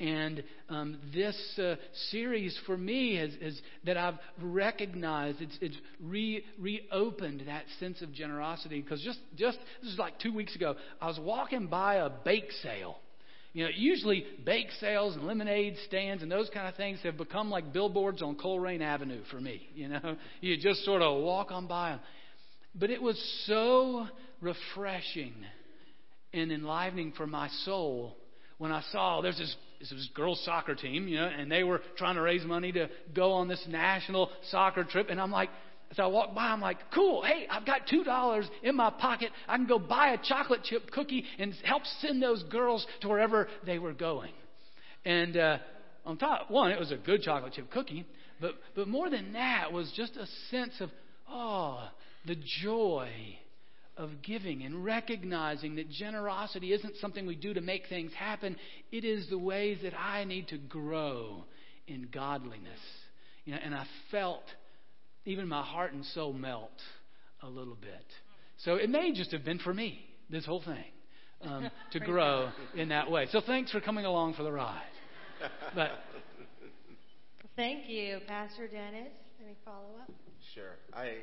And 0.00 0.44
um, 0.68 0.98
this 1.12 1.36
uh, 1.58 1.74
series 2.10 2.56
for 2.66 2.76
me 2.76 3.16
has, 3.16 3.60
that 3.84 3.96
I've 3.96 4.18
recognized, 4.40 5.40
it's, 5.40 5.58
it's 5.60 5.76
re, 6.00 6.44
reopened 6.58 7.42
that 7.46 7.64
sense 7.80 8.00
of 8.00 8.12
generosity. 8.12 8.80
Because 8.80 9.02
just, 9.02 9.18
just, 9.36 9.58
this 9.82 9.92
is 9.92 9.98
like 9.98 10.20
two 10.20 10.32
weeks 10.32 10.54
ago, 10.54 10.76
I 11.00 11.08
was 11.08 11.18
walking 11.20 11.66
by 11.66 11.96
a 11.96 12.10
bake 12.10 12.52
sale. 12.62 12.98
You 13.54 13.64
know, 13.64 13.70
usually 13.74 14.24
bake 14.46 14.70
sales 14.78 15.16
and 15.16 15.26
lemonade 15.26 15.74
stands 15.86 16.22
and 16.22 16.30
those 16.30 16.48
kind 16.54 16.68
of 16.68 16.76
things 16.76 17.00
have 17.02 17.16
become 17.16 17.50
like 17.50 17.72
billboards 17.72 18.22
on 18.22 18.36
Colerain 18.36 18.82
Avenue 18.82 19.22
for 19.32 19.40
me. 19.40 19.62
You 19.74 19.88
know, 19.88 20.16
you 20.40 20.56
just 20.58 20.84
sort 20.84 21.02
of 21.02 21.22
walk 21.22 21.50
on 21.50 21.66
by 21.66 21.90
them. 21.90 22.00
But 22.74 22.90
it 22.90 23.02
was 23.02 23.20
so 23.46 24.06
refreshing 24.40 25.34
and 26.32 26.52
enlivening 26.52 27.14
for 27.16 27.26
my 27.26 27.48
soul 27.64 28.16
when 28.58 28.70
I 28.70 28.82
saw 28.92 29.22
there's 29.22 29.38
this 29.38 29.56
this 29.80 29.90
was 29.92 30.08
girls 30.14 30.42
soccer 30.44 30.74
team, 30.74 31.06
you 31.08 31.16
know, 31.16 31.26
and 31.26 31.50
they 31.50 31.62
were 31.62 31.80
trying 31.96 32.16
to 32.16 32.22
raise 32.22 32.44
money 32.44 32.72
to 32.72 32.88
go 33.14 33.32
on 33.32 33.48
this 33.48 33.64
national 33.68 34.30
soccer 34.50 34.84
trip, 34.84 35.08
and 35.10 35.20
I'm 35.20 35.30
like, 35.30 35.50
as 35.90 35.98
I 35.98 36.06
walk 36.06 36.34
by, 36.34 36.48
I'm 36.48 36.60
like, 36.60 36.78
cool, 36.94 37.22
hey, 37.22 37.46
I've 37.48 37.64
got 37.64 37.86
$2 37.86 38.44
in 38.62 38.76
my 38.76 38.90
pocket. 38.90 39.30
I 39.46 39.56
can 39.56 39.66
go 39.66 39.78
buy 39.78 40.08
a 40.08 40.18
chocolate 40.18 40.62
chip 40.64 40.90
cookie 40.90 41.24
and 41.38 41.54
help 41.64 41.82
send 42.00 42.22
those 42.22 42.42
girls 42.44 42.86
to 43.00 43.08
wherever 43.08 43.48
they 43.64 43.78
were 43.78 43.94
going. 43.94 44.32
And 45.04 45.36
uh, 45.36 45.58
on 46.04 46.18
top, 46.18 46.50
one, 46.50 46.72
it 46.72 46.78
was 46.78 46.92
a 46.92 46.96
good 46.96 47.22
chocolate 47.22 47.54
chip 47.54 47.70
cookie, 47.70 48.04
but, 48.40 48.52
but 48.74 48.86
more 48.86 49.08
than 49.08 49.32
that 49.32 49.72
was 49.72 49.90
just 49.96 50.16
a 50.16 50.26
sense 50.50 50.74
of, 50.80 50.90
oh, 51.28 51.88
the 52.26 52.36
joy 52.62 53.08
of 53.98 54.22
giving 54.22 54.62
and 54.62 54.84
recognizing 54.84 55.74
that 55.74 55.90
generosity 55.90 56.72
isn't 56.72 56.96
something 56.96 57.26
we 57.26 57.34
do 57.34 57.52
to 57.52 57.60
make 57.60 57.82
things 57.88 58.12
happen. 58.14 58.56
It 58.92 59.04
is 59.04 59.28
the 59.28 59.38
ways 59.38 59.78
that 59.82 59.92
I 59.98 60.24
need 60.24 60.48
to 60.48 60.56
grow 60.56 61.44
in 61.88 62.08
godliness. 62.12 62.78
You 63.44 63.54
know, 63.54 63.58
and 63.62 63.74
I 63.74 63.84
felt 64.10 64.44
even 65.24 65.48
my 65.48 65.62
heart 65.62 65.92
and 65.92 66.04
soul 66.06 66.32
melt 66.32 66.70
a 67.42 67.48
little 67.48 67.74
bit. 67.74 68.06
So 68.58 68.76
it 68.76 68.88
may 68.88 69.12
just 69.12 69.32
have 69.32 69.44
been 69.44 69.58
for 69.58 69.74
me, 69.74 70.00
this 70.30 70.46
whole 70.46 70.62
thing, 70.62 70.84
um, 71.42 71.70
to 71.92 72.00
grow 72.00 72.50
in 72.74 72.90
that 72.90 73.10
way. 73.10 73.26
So 73.32 73.40
thanks 73.44 73.72
for 73.72 73.80
coming 73.80 74.04
along 74.04 74.34
for 74.34 74.44
the 74.44 74.52
ride. 74.52 74.80
But 75.74 75.90
thank 77.56 77.88
you, 77.88 78.18
Pastor 78.26 78.68
Dennis. 78.68 79.12
Any 79.42 79.54
follow 79.64 80.00
up? 80.02 80.10
Sure. 80.54 80.76
I 80.92 81.18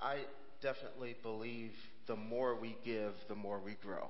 I 0.00 0.20
definitely 0.62 1.16
believe 1.22 1.72
the 2.06 2.16
more 2.16 2.58
we 2.58 2.76
give, 2.84 3.12
the 3.28 3.34
more 3.34 3.60
we 3.64 3.76
grow. 3.82 4.08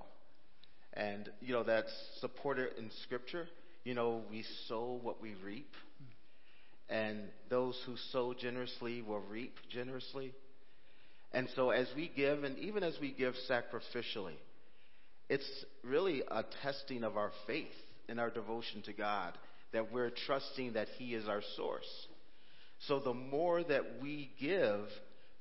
And 0.93 1.29
you 1.41 1.53
know 1.53 1.63
that's 1.63 1.93
supported 2.21 2.79
in 2.79 2.91
scripture. 3.05 3.47
You 3.85 3.95
know, 3.95 4.23
we 4.31 4.45
sow 4.69 4.99
what 5.03 5.23
we 5.23 5.35
reap 5.45 5.73
and 6.89 7.21
those 7.51 7.81
who 7.87 7.97
sow 8.13 8.35
generously 8.35 9.03
will 9.03 9.21
reap 9.21 9.55
generously. 9.71 10.33
And 11.33 11.49
so, 11.57 11.71
as 11.71 11.89
we 11.97 12.11
give, 12.15 12.45
and 12.45 12.59
even 12.59 12.83
as 12.83 12.97
we 13.01 13.13
give 13.13 13.35
sacrificially, 13.51 14.37
it's 15.29 15.49
really 15.83 16.23
a 16.31 16.45
testing 16.63 17.03
of 17.03 17.17
our 17.17 17.33
faith 17.47 17.67
and 18.09 18.21
our 18.21 18.31
devotion 18.31 18.83
to 18.83 18.93
God 18.93 19.37
that 19.73 19.93
we're 19.93 20.13
trusting 20.27 20.75
that 20.75 20.89
He 20.97 21.15
is 21.15 21.29
our 21.29 21.43
source. 21.57 22.07
So, 22.87 23.01
the 23.01 23.15
more 23.15 23.65
that 23.65 24.01
we 24.01 24.31
give, 24.41 24.87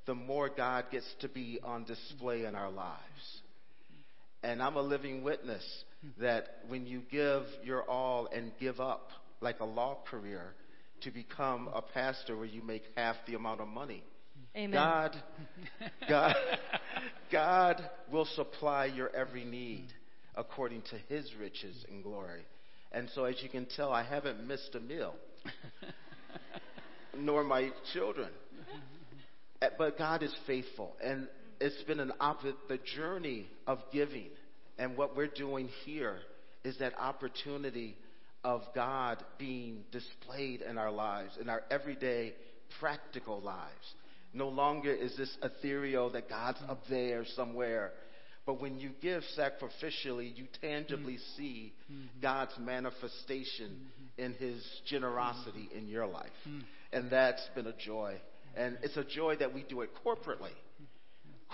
the 0.06 0.16
more 0.16 0.50
God 0.50 0.86
gets 0.92 1.08
to 1.22 1.30
be 1.30 1.60
on 1.64 1.84
display 1.84 2.46
in 2.46 2.56
our 2.56 2.72
lives. 2.72 3.42
And 4.44 4.62
I'm 4.62 4.76
a 4.76 4.82
living 4.82 5.24
witness 5.24 5.64
that 6.20 6.60
when 6.68 6.86
you 6.86 7.02
give 7.10 7.44
your 7.64 7.84
all 7.84 8.28
and 8.28 8.52
give 8.60 8.80
up, 8.80 9.10
like 9.42 9.60
a 9.60 9.66
law 9.66 9.98
career, 10.10 10.54
to 11.02 11.12
become 11.12 11.70
a 11.74 11.82
pastor 11.82 12.38
where 12.38 12.46
you 12.46 12.62
make 12.62 12.84
half 12.96 13.16
the 13.28 13.36
amount 13.36 13.62
of 13.62 13.68
money. 13.68 14.04
Amen. 14.56 14.72
God, 14.72 15.16
God, 16.10 16.36
God 17.32 17.90
will 18.12 18.26
supply 18.26 18.86
your 18.86 19.14
every 19.16 19.44
need 19.44 19.88
according 20.36 20.82
to 20.84 20.98
His 21.10 21.30
riches 21.40 21.86
and 21.90 22.04
glory. 22.04 22.46
And 22.92 23.10
so, 23.14 23.26
as 23.26 23.36
you 23.42 23.50
can 23.50 23.66
tell, 23.76 23.92
I 23.92 24.04
haven't 24.04 24.48
missed 24.48 24.74
a 24.76 24.80
meal, 24.80 25.16
nor 27.18 27.44
my 27.44 27.72
children. 27.94 28.30
Eh, 29.62 29.70
but 29.78 29.98
God 29.98 30.24
is 30.24 30.36
faithful, 30.46 30.96
and 31.04 31.28
it's 31.60 31.82
been 31.84 32.00
an 32.00 32.12
op- 32.20 32.44
the 32.68 32.80
journey 32.96 33.48
of 33.68 33.80
giving, 33.92 34.30
and 34.78 34.98
what 34.98 35.16
we're 35.16 35.28
doing 35.28 35.70
here 35.86 36.18
is 36.64 36.78
that 36.80 36.98
opportunity 37.00 37.96
of 38.44 38.62
God 38.74 39.24
being 39.38 39.84
displayed 39.92 40.62
in 40.62 40.78
our 40.78 40.92
lives, 40.92 41.38
in 41.40 41.50
our 41.50 41.64
everyday 41.72 42.34
practical 42.80 43.42
lives. 43.42 43.94
No 44.34 44.50
longer 44.50 44.92
is 44.94 45.16
this 45.16 45.36
ethereal 45.42 46.12
that 46.12 46.30
God's 46.30 46.60
up 46.68 46.82
there 46.90 47.24
somewhere. 47.36 47.92
But 48.46 48.62
when 48.62 48.78
you 48.78 48.92
give 49.02 49.24
sacrificially, 49.38 50.38
you 50.38 50.46
tangibly 50.62 51.14
mm-hmm. 51.14 51.42
see 51.42 51.74
mm-hmm. 51.92 52.22
God's 52.22 52.52
manifestation 52.60 53.72
mm-hmm. 53.72 54.24
in 54.24 54.34
His 54.34 54.64
generosity 54.86 55.70
in 55.76 55.88
your 55.88 56.06
life. 56.06 56.30
And 56.92 57.10
that's 57.10 57.48
been 57.56 57.68
a 57.68 57.74
joy. 57.74 58.20
And 58.56 58.78
it's 58.84 58.98
a 58.98 59.04
joy 59.04 59.38
that 59.38 59.54
we 59.54 59.64
do 59.64 59.82
it 59.82 59.90
corporately. 60.06 60.54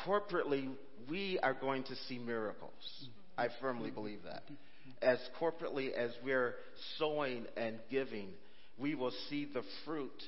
Corporately, 0.05 0.69
we 1.09 1.39
are 1.41 1.53
going 1.53 1.83
to 1.83 1.95
see 2.07 2.17
miracles. 2.17 3.07
I 3.37 3.47
firmly 3.59 3.91
believe 3.91 4.23
that 4.23 4.43
as 5.01 5.19
corporately 5.39 5.91
as 5.93 6.11
we're 6.23 6.55
sowing 6.97 7.45
and 7.57 7.79
giving, 7.89 8.29
we 8.77 8.95
will 8.95 9.11
see 9.29 9.45
the 9.45 9.63
fruit 9.85 10.23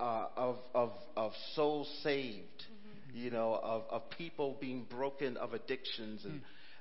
uh, 0.00 0.26
of, 0.36 0.56
of, 0.74 0.90
of 1.16 1.32
souls 1.54 1.88
saved, 2.02 2.42
mm-hmm. 2.42 3.18
you 3.18 3.30
know, 3.30 3.58
of, 3.62 3.84
of 3.90 4.10
people 4.10 4.56
being 4.60 4.84
broken 4.90 5.36
of 5.36 5.52
addictions 5.54 6.24
and 6.24 6.40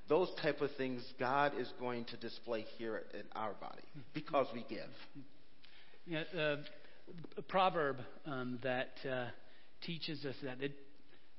those 0.09 0.29
type 0.41 0.61
of 0.61 0.69
things 0.75 1.01
God 1.19 1.53
is 1.57 1.71
going 1.79 2.05
to 2.05 2.17
display 2.17 2.65
here 2.77 3.03
in 3.13 3.23
our 3.35 3.53
body 3.53 3.83
because 4.13 4.47
we 4.53 4.65
give. 4.67 4.79
Yeah, 6.05 6.23
uh, 6.35 6.39
a 6.39 6.57
proverb 7.47 7.97
um, 8.25 8.59
that 8.63 8.91
uh, 9.09 9.25
teaches 9.81 10.23
us 10.25 10.35
that 10.43 10.61
it 10.61 10.73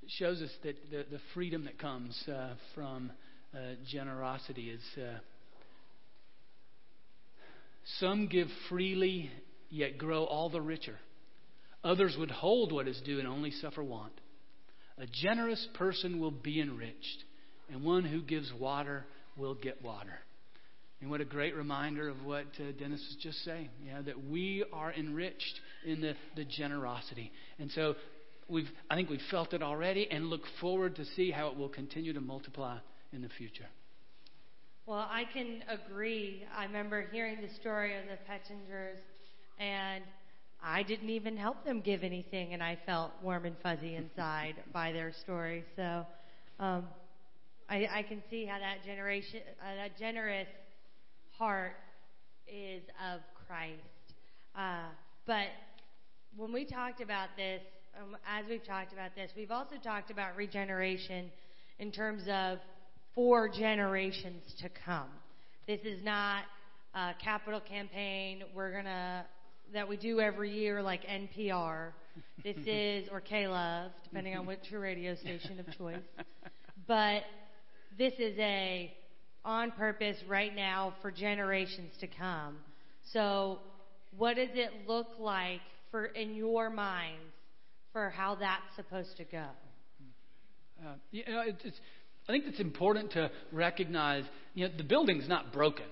shows 0.07 0.43
us 0.43 0.51
that 0.63 0.77
the, 0.91 1.05
the 1.11 1.21
freedom 1.33 1.65
that 1.65 1.79
comes 1.79 2.23
uh, 2.29 2.55
from 2.75 3.11
uh, 3.55 3.59
generosity 3.91 4.71
is 4.71 4.83
uh, 4.99 5.19
some 7.99 8.29
give 8.29 8.49
freely, 8.69 9.31
yet 9.71 9.99
grow 9.99 10.25
all 10.25 10.49
the 10.49 10.61
richer. 10.61 10.99
Others 11.83 12.17
would 12.19 12.31
hold 12.31 12.73
what 12.73 12.89
is 12.89 13.01
due 13.05 13.19
and 13.19 13.29
only 13.29 13.51
suffer 13.51 13.83
want. 13.83 14.13
A 14.99 15.07
generous 15.07 15.67
person 15.75 16.19
will 16.19 16.31
be 16.31 16.61
enriched, 16.61 17.25
and 17.71 17.85
one 17.85 18.05
who 18.05 18.23
gives 18.23 18.51
water 18.59 19.05
will 19.37 19.55
get 19.55 19.83
water. 19.83 20.19
And 21.05 21.11
what 21.11 21.21
a 21.21 21.27
great 21.27 21.55
reminder 21.55 22.09
of 22.09 22.25
what 22.25 22.47
uh, 22.59 22.73
Dennis 22.79 23.05
was 23.11 23.19
just 23.21 23.45
saying, 23.45 23.69
yeah, 23.87 24.01
that 24.01 24.25
we 24.25 24.65
are 24.73 24.91
enriched 24.91 25.61
in 25.85 26.01
the, 26.01 26.15
the 26.35 26.47
generosity. 26.47 27.31
And 27.59 27.71
so 27.73 27.97
we've, 28.49 28.71
I 28.89 28.95
think 28.95 29.11
we've 29.11 29.21
felt 29.31 29.53
it 29.53 29.63
already 29.63 30.11
and 30.11 30.29
look 30.29 30.41
forward 30.63 30.97
to 30.97 31.05
see 31.05 31.31
how 31.31 31.49
it 31.49 31.59
will 31.59 31.69
continue 31.69 32.15
to 32.15 32.23
multiply 32.23 32.79
in 33.13 33.21
the 33.21 33.29
future. 33.29 33.67
Well, 34.87 35.07
I 35.11 35.25
can 35.31 35.63
agree. 35.69 36.47
I 36.57 36.65
remember 36.65 37.07
hearing 37.13 37.43
the 37.43 37.55
story 37.61 37.99
of 37.99 38.05
the 38.05 38.17
Pettingers, 38.27 38.97
and 39.61 40.05
I 40.63 40.85
didn't 40.85 41.11
even 41.11 41.37
help 41.37 41.67
them 41.67 41.83
give 41.83 42.03
anything, 42.03 42.55
and 42.55 42.63
I 42.63 42.79
felt 42.87 43.11
warm 43.23 43.45
and 43.45 43.57
fuzzy 43.63 43.95
inside 43.97 44.55
by 44.73 44.91
their 44.91 45.13
story. 45.13 45.67
So 45.77 46.07
um, 46.59 46.87
I, 47.69 47.89
I 47.93 48.03
can 48.09 48.23
see 48.31 48.47
how 48.47 48.59
that 48.59 48.83
generation, 48.87 49.41
uh, 49.61 49.75
that 49.75 49.99
generous 49.99 50.49
heart 51.39 51.77
is 52.47 52.83
of 53.13 53.21
Christ. 53.47 53.83
Uh, 54.57 54.89
but 55.27 55.49
when 56.37 56.53
we 56.53 56.65
talked 56.65 57.01
about 57.01 57.29
this, 57.37 57.61
um, 58.01 58.17
as 58.29 58.45
we've 58.49 58.65
talked 58.65 58.93
about 58.93 59.15
this, 59.15 59.31
we've 59.37 59.51
also 59.51 59.77
talked 59.83 60.11
about 60.11 60.37
regeneration 60.37 61.31
in 61.79 61.91
terms 61.91 62.23
of 62.29 62.59
for 63.15 63.49
generations 63.49 64.43
to 64.61 64.69
come. 64.85 65.09
This 65.67 65.81
is 65.85 66.05
not 66.05 66.45
a 66.95 67.13
capital 67.23 67.61
campaign 67.61 68.45
we're 68.55 68.73
gonna 68.73 69.25
that 69.73 69.89
we 69.89 69.97
do 69.97 70.21
every 70.21 70.53
year 70.53 70.83
like 70.83 71.03
NPR. 71.05 71.91
This 72.43 72.57
is 72.67 73.09
or 73.11 73.21
K-Love, 73.21 73.91
depending 74.05 74.37
on 74.37 74.47
which 74.47 74.61
radio 74.73 75.15
station 75.15 75.59
of 75.59 75.67
choice. 75.77 75.97
But 76.87 77.23
this 77.97 78.13
is 78.19 78.37
a 78.39 78.93
on 79.45 79.71
purpose 79.73 80.17
right 80.29 80.55
now 80.55 80.95
for 81.03 81.11
generations 81.11 81.93
to 82.01 82.07
come. 82.07 82.57
So, 83.13 83.59
what 84.17 84.37
does 84.37 84.51
it 84.55 84.71
look 84.87 85.09
like 85.19 85.61
for 85.91 86.07
in 86.07 86.35
your 86.35 86.71
minds 86.71 87.21
for 87.93 88.11
how 88.11 88.37
that's 88.37 88.63
supposed 88.77 89.17
to 89.19 89.25
go? 89.25 89.47
Uh, 90.85 90.95
you 91.11 91.25
know, 91.29 91.43
it's, 91.47 91.79
I 92.29 92.33
think 92.33 92.45
it's 92.47 92.61
important 92.61 93.13
to 93.13 93.31
recognize, 93.53 94.25
you 94.55 94.67
know, 94.67 94.75
the 94.77 94.83
building's 94.85 95.29
not 95.29 95.53
broken. 95.53 95.87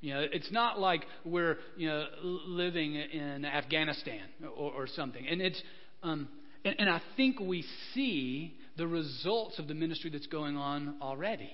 You 0.00 0.14
know, 0.14 0.26
it's 0.32 0.52
not 0.52 0.78
like 0.78 1.04
we're 1.24 1.58
you 1.76 1.88
know 1.88 2.04
living 2.22 2.94
in 2.94 3.44
Afghanistan 3.44 4.22
or, 4.56 4.72
or 4.72 4.86
something. 4.86 5.26
And 5.26 5.40
it's 5.40 5.60
um, 6.04 6.28
and, 6.64 6.76
and 6.78 6.88
I 6.88 7.02
think 7.16 7.40
we 7.40 7.64
see 7.94 8.56
the 8.76 8.86
results 8.86 9.58
of 9.58 9.66
the 9.66 9.74
ministry 9.74 10.10
that's 10.10 10.28
going 10.28 10.56
on 10.56 10.96
already. 11.02 11.50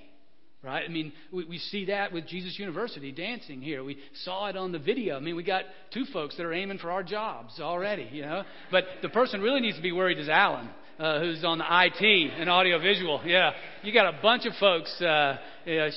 Right? 0.64 0.82
I 0.88 0.90
mean, 0.90 1.12
we, 1.30 1.44
we 1.44 1.58
see 1.58 1.86
that 1.86 2.10
with 2.10 2.26
Jesus 2.26 2.58
University 2.58 3.12
dancing 3.12 3.60
here. 3.60 3.84
We 3.84 3.98
saw 4.24 4.46
it 4.46 4.56
on 4.56 4.72
the 4.72 4.78
video. 4.78 5.16
I 5.16 5.20
mean, 5.20 5.36
we 5.36 5.42
got 5.42 5.64
two 5.92 6.06
folks 6.06 6.38
that 6.38 6.46
are 6.46 6.54
aiming 6.54 6.78
for 6.78 6.90
our 6.90 7.02
jobs 7.02 7.60
already, 7.60 8.08
you 8.10 8.22
know. 8.22 8.44
But 8.70 8.84
the 9.02 9.10
person 9.10 9.42
really 9.42 9.60
needs 9.60 9.76
to 9.76 9.82
be 9.82 9.92
worried 9.92 10.18
is 10.18 10.30
Alan, 10.30 10.70
uh, 10.98 11.20
who's 11.20 11.44
on 11.44 11.58
the 11.58 11.64
IT 11.68 12.32
and 12.40 12.48
audiovisual. 12.48 13.20
Yeah, 13.26 13.52
you 13.82 13.92
got 13.92 14.06
a 14.06 14.22
bunch 14.22 14.46
of 14.46 14.54
folks 14.54 15.02
uh, 15.02 15.36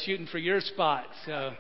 shooting 0.06 0.28
for 0.30 0.38
your 0.38 0.60
spot. 0.60 1.06
So, 1.26 1.54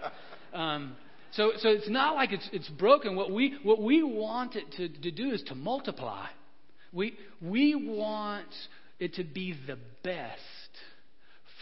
um, 0.54 0.98
so, 1.32 1.52
so 1.60 1.70
it's 1.70 1.90
not 1.90 2.16
like 2.16 2.34
it's 2.34 2.50
it's 2.52 2.68
broken. 2.68 3.16
What 3.16 3.32
we 3.32 3.58
what 3.64 3.82
we 3.82 4.04
want 4.04 4.58
it 4.58 4.70
to, 4.74 4.90
to 4.90 5.12
do 5.12 5.32
is 5.32 5.42
to 5.44 5.56
multiply. 5.56 6.28
We 6.92 7.18
we 7.42 7.74
want 7.74 8.48
it 9.00 9.14
to 9.14 9.24
be 9.24 9.56
the 9.66 9.78
best 10.04 10.42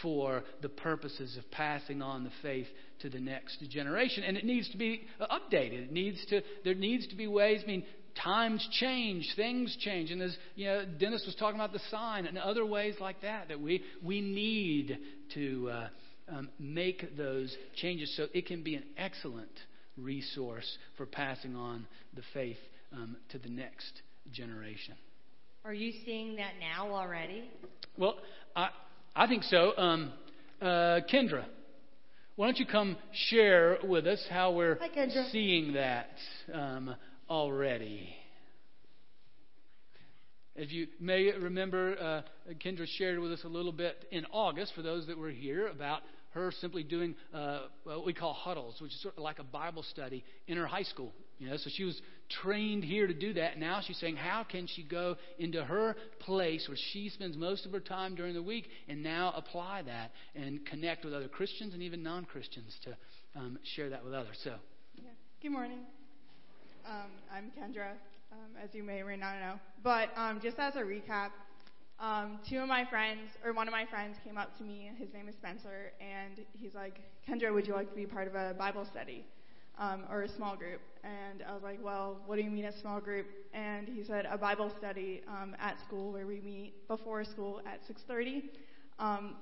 for 0.02 0.42
the 0.62 0.68
purposes 0.68 1.36
of 1.36 1.50
passing 1.50 2.02
on 2.02 2.24
the 2.24 2.30
faith 2.42 2.66
to 3.00 3.10
the 3.10 3.20
next 3.20 3.58
generation. 3.70 4.24
And 4.24 4.36
it 4.36 4.44
needs 4.44 4.70
to 4.70 4.76
be 4.76 5.02
updated. 5.20 5.84
It 5.84 5.92
needs 5.92 6.24
to, 6.26 6.42
there 6.64 6.74
needs 6.74 7.06
to 7.08 7.16
be 7.16 7.26
ways, 7.26 7.60
I 7.64 7.66
mean, 7.66 7.84
times 8.22 8.66
change, 8.80 9.32
things 9.36 9.76
change. 9.80 10.10
And 10.10 10.22
as 10.22 10.36
you 10.54 10.66
know, 10.66 10.84
Dennis 10.98 11.22
was 11.26 11.34
talking 11.36 11.58
about 11.58 11.72
the 11.72 11.80
sign 11.90 12.26
and 12.26 12.38
other 12.38 12.64
ways 12.64 12.94
like 13.00 13.22
that, 13.22 13.48
that 13.48 13.60
we, 13.60 13.82
we 14.02 14.20
need 14.20 14.98
to 15.34 15.70
uh, 15.70 15.88
um, 16.28 16.48
make 16.58 17.16
those 17.16 17.54
changes 17.76 18.14
so 18.16 18.26
it 18.34 18.46
can 18.46 18.62
be 18.62 18.74
an 18.74 18.84
excellent 18.96 19.50
resource 19.96 20.78
for 20.96 21.06
passing 21.06 21.56
on 21.56 21.86
the 22.14 22.22
faith 22.34 22.58
um, 22.92 23.16
to 23.30 23.38
the 23.38 23.48
next 23.48 24.02
generation. 24.32 24.94
Are 25.64 25.74
you 25.74 25.92
seeing 26.04 26.36
that 26.36 26.52
now 26.60 26.92
already? 26.94 27.50
Well, 27.98 28.16
I, 28.54 28.68
I 29.18 29.26
think 29.26 29.44
so. 29.44 29.72
Um, 29.78 30.12
uh, 30.60 31.00
Kendra, 31.10 31.46
why 32.36 32.48
don't 32.48 32.58
you 32.58 32.66
come 32.66 32.98
share 33.30 33.78
with 33.82 34.06
us 34.06 34.22
how 34.28 34.52
we're 34.52 34.78
Hi, 34.78 35.08
seeing 35.32 35.72
that 35.72 36.10
um, 36.52 36.94
already? 37.30 38.14
As 40.54 40.70
you 40.70 40.88
may 41.00 41.32
remember, 41.32 41.96
uh, 41.98 42.52
Kendra 42.62 42.86
shared 42.98 43.18
with 43.18 43.32
us 43.32 43.40
a 43.44 43.48
little 43.48 43.72
bit 43.72 44.04
in 44.10 44.26
August, 44.32 44.74
for 44.74 44.82
those 44.82 45.06
that 45.06 45.16
were 45.16 45.30
here, 45.30 45.68
about 45.68 46.02
her 46.32 46.52
simply 46.60 46.82
doing 46.82 47.14
uh, 47.32 47.60
what 47.84 48.04
we 48.04 48.12
call 48.12 48.34
huddles, 48.34 48.74
which 48.82 48.92
is 48.92 49.00
sort 49.00 49.16
of 49.16 49.22
like 49.22 49.38
a 49.38 49.44
Bible 49.44 49.82
study 49.82 50.24
in 50.46 50.58
her 50.58 50.66
high 50.66 50.82
school. 50.82 51.14
You 51.38 51.50
know, 51.50 51.56
so 51.56 51.68
she 51.74 51.84
was 51.84 52.00
trained 52.28 52.82
here 52.82 53.06
to 53.06 53.14
do 53.14 53.34
that. 53.34 53.58
Now 53.58 53.80
she's 53.86 53.98
saying, 53.98 54.16
how 54.16 54.44
can 54.44 54.66
she 54.66 54.82
go 54.82 55.16
into 55.38 55.62
her 55.62 55.96
place 56.20 56.66
where 56.68 56.78
she 56.92 57.08
spends 57.08 57.36
most 57.36 57.66
of 57.66 57.72
her 57.72 57.80
time 57.80 58.14
during 58.14 58.34
the 58.34 58.42
week 58.42 58.68
and 58.88 59.02
now 59.02 59.32
apply 59.36 59.82
that 59.82 60.12
and 60.34 60.64
connect 60.66 61.04
with 61.04 61.14
other 61.14 61.28
Christians 61.28 61.74
and 61.74 61.82
even 61.82 62.02
non 62.02 62.24
Christians 62.24 62.76
to 62.84 62.96
um, 63.38 63.58
share 63.74 63.90
that 63.90 64.04
with 64.04 64.14
others? 64.14 64.38
So, 64.42 64.54
yeah. 64.96 65.10
good 65.42 65.52
morning. 65.52 65.80
Um, 66.88 67.10
I'm 67.32 67.50
Kendra, 67.58 67.90
um, 68.32 68.50
as 68.62 68.70
you 68.72 68.82
may 68.82 69.00
or 69.00 69.06
may 69.06 69.16
not 69.16 69.38
know. 69.40 69.54
But 69.82 70.10
um, 70.16 70.40
just 70.42 70.58
as 70.58 70.76
a 70.76 70.80
recap, 70.80 71.30
um, 72.00 72.38
two 72.48 72.58
of 72.58 72.68
my 72.68 72.84
friends, 72.88 73.28
or 73.44 73.52
one 73.52 73.68
of 73.68 73.72
my 73.72 73.84
friends, 73.86 74.16
came 74.24 74.38
up 74.38 74.56
to 74.58 74.64
me. 74.64 74.90
His 74.96 75.12
name 75.12 75.28
is 75.28 75.34
Spencer, 75.34 75.92
and 76.00 76.40
he's 76.54 76.74
like, 76.74 77.00
Kendra, 77.28 77.52
would 77.52 77.66
you 77.66 77.74
like 77.74 77.90
to 77.90 77.96
be 77.96 78.06
part 78.06 78.26
of 78.28 78.34
a 78.34 78.54
Bible 78.54 78.86
study 78.90 79.24
um, 79.78 80.04
or 80.10 80.22
a 80.22 80.28
small 80.28 80.56
group? 80.56 80.80
And 81.04 81.42
I 81.48 81.54
was 81.54 81.62
like, 81.62 81.78
Well, 81.82 82.16
what 82.26 82.36
do 82.36 82.42
you 82.42 82.50
mean 82.50 82.66
a 82.66 82.80
small 82.80 83.00
group? 83.00 83.26
And 83.54 83.88
he 83.88 84.04
said 84.04 84.26
a 84.30 84.38
Bible 84.38 84.70
study 84.78 85.22
um, 85.28 85.56
at 85.60 85.78
school 85.86 86.12
where 86.12 86.26
we 86.26 86.40
meet 86.40 86.86
before 86.88 87.24
school 87.24 87.60
at 87.66 87.80
6:30 87.86 88.42
um, 88.98 89.36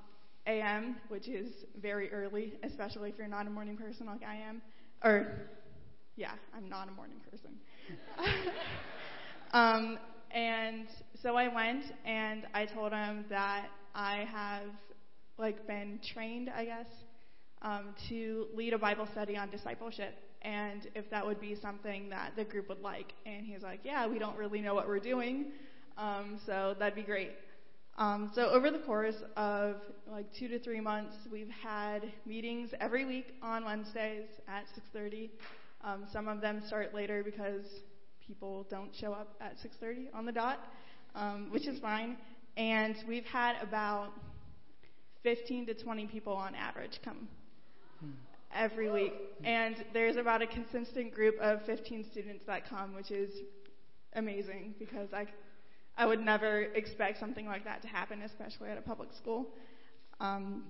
a.m., 0.46 0.96
which 1.08 1.28
is 1.28 1.48
very 1.80 2.12
early, 2.12 2.54
especially 2.62 3.10
if 3.10 3.18
you're 3.18 3.28
not 3.28 3.46
a 3.46 3.50
morning 3.50 3.76
person 3.76 4.06
like 4.06 4.22
I 4.22 4.36
am. 4.36 4.60
Or, 5.02 5.48
yeah, 6.16 6.32
I'm 6.54 6.68
not 6.68 6.88
a 6.88 6.92
morning 6.92 7.16
person. 7.30 7.50
um, 9.52 9.98
and 10.30 10.86
so 11.22 11.36
I 11.36 11.48
went 11.48 11.84
and 12.04 12.46
I 12.52 12.66
told 12.66 12.92
him 12.92 13.24
that 13.30 13.68
I 13.94 14.26
have 14.30 14.68
like 15.38 15.66
been 15.66 15.98
trained, 16.02 16.50
I 16.54 16.64
guess, 16.64 16.86
um, 17.64 17.94
to 18.08 18.46
lead 18.54 18.72
a 18.72 18.78
Bible 18.78 19.08
study 19.10 19.36
on 19.36 19.50
discipleship, 19.50 20.14
and 20.42 20.86
if 20.94 21.10
that 21.10 21.26
would 21.26 21.40
be 21.40 21.56
something 21.56 22.08
that 22.10 22.32
the 22.36 22.44
group 22.44 22.68
would 22.68 22.80
like. 22.80 23.12
And 23.26 23.44
he's 23.44 23.62
like, 23.62 23.80
"Yeah, 23.82 24.06
we 24.06 24.20
don't 24.20 24.36
really 24.36 24.60
know 24.60 24.74
what 24.74 24.86
we're 24.86 25.00
doing, 25.00 25.46
um, 25.98 26.38
so 26.46 26.76
that'd 26.78 26.94
be 26.94 27.02
great." 27.02 27.32
Um, 27.96 28.30
so 28.34 28.50
over 28.50 28.70
the 28.70 28.80
course 28.80 29.22
of 29.36 29.76
like 30.06 30.32
two 30.32 30.46
to 30.48 30.58
three 30.60 30.80
months, 30.80 31.16
we've 31.32 31.50
had 31.50 32.12
meetings 32.26 32.70
every 32.80 33.04
week 33.04 33.34
on 33.42 33.64
Wednesdays 33.64 34.28
at 34.46 34.68
6:30. 34.94 35.30
Um, 35.82 36.06
some 36.12 36.28
of 36.28 36.40
them 36.40 36.62
start 36.66 36.94
later 36.94 37.24
because 37.24 37.64
people 38.24 38.66
don't 38.70 38.94
show 38.94 39.12
up 39.12 39.34
at 39.40 39.58
6:30 39.58 40.08
on 40.14 40.24
the 40.24 40.32
dot 40.32 40.60
um, 41.14 41.48
which 41.50 41.66
is 41.66 41.78
fine. 41.80 42.16
And 42.56 42.96
we've 43.08 43.24
had 43.24 43.56
about 43.62 44.10
15 45.22 45.66
to 45.66 45.74
20 45.74 46.06
people 46.06 46.32
on 46.32 46.54
average 46.54 47.00
come 47.04 47.28
every 48.54 48.90
week. 48.90 49.12
And 49.44 49.84
there's 49.92 50.16
about 50.16 50.42
a 50.42 50.46
consistent 50.46 51.14
group 51.14 51.38
of 51.40 51.64
15 51.66 52.04
students 52.10 52.44
that 52.46 52.68
come, 52.68 52.94
which 52.94 53.10
is 53.10 53.30
amazing 54.14 54.74
because 54.78 55.12
I, 55.12 55.26
I 55.96 56.06
would 56.06 56.20
never 56.20 56.62
expect 56.62 57.18
something 57.18 57.46
like 57.46 57.64
that 57.64 57.82
to 57.82 57.88
happen, 57.88 58.22
especially 58.22 58.70
at 58.70 58.78
a 58.78 58.82
public 58.82 59.10
school. 59.12 59.48
Um, 60.20 60.64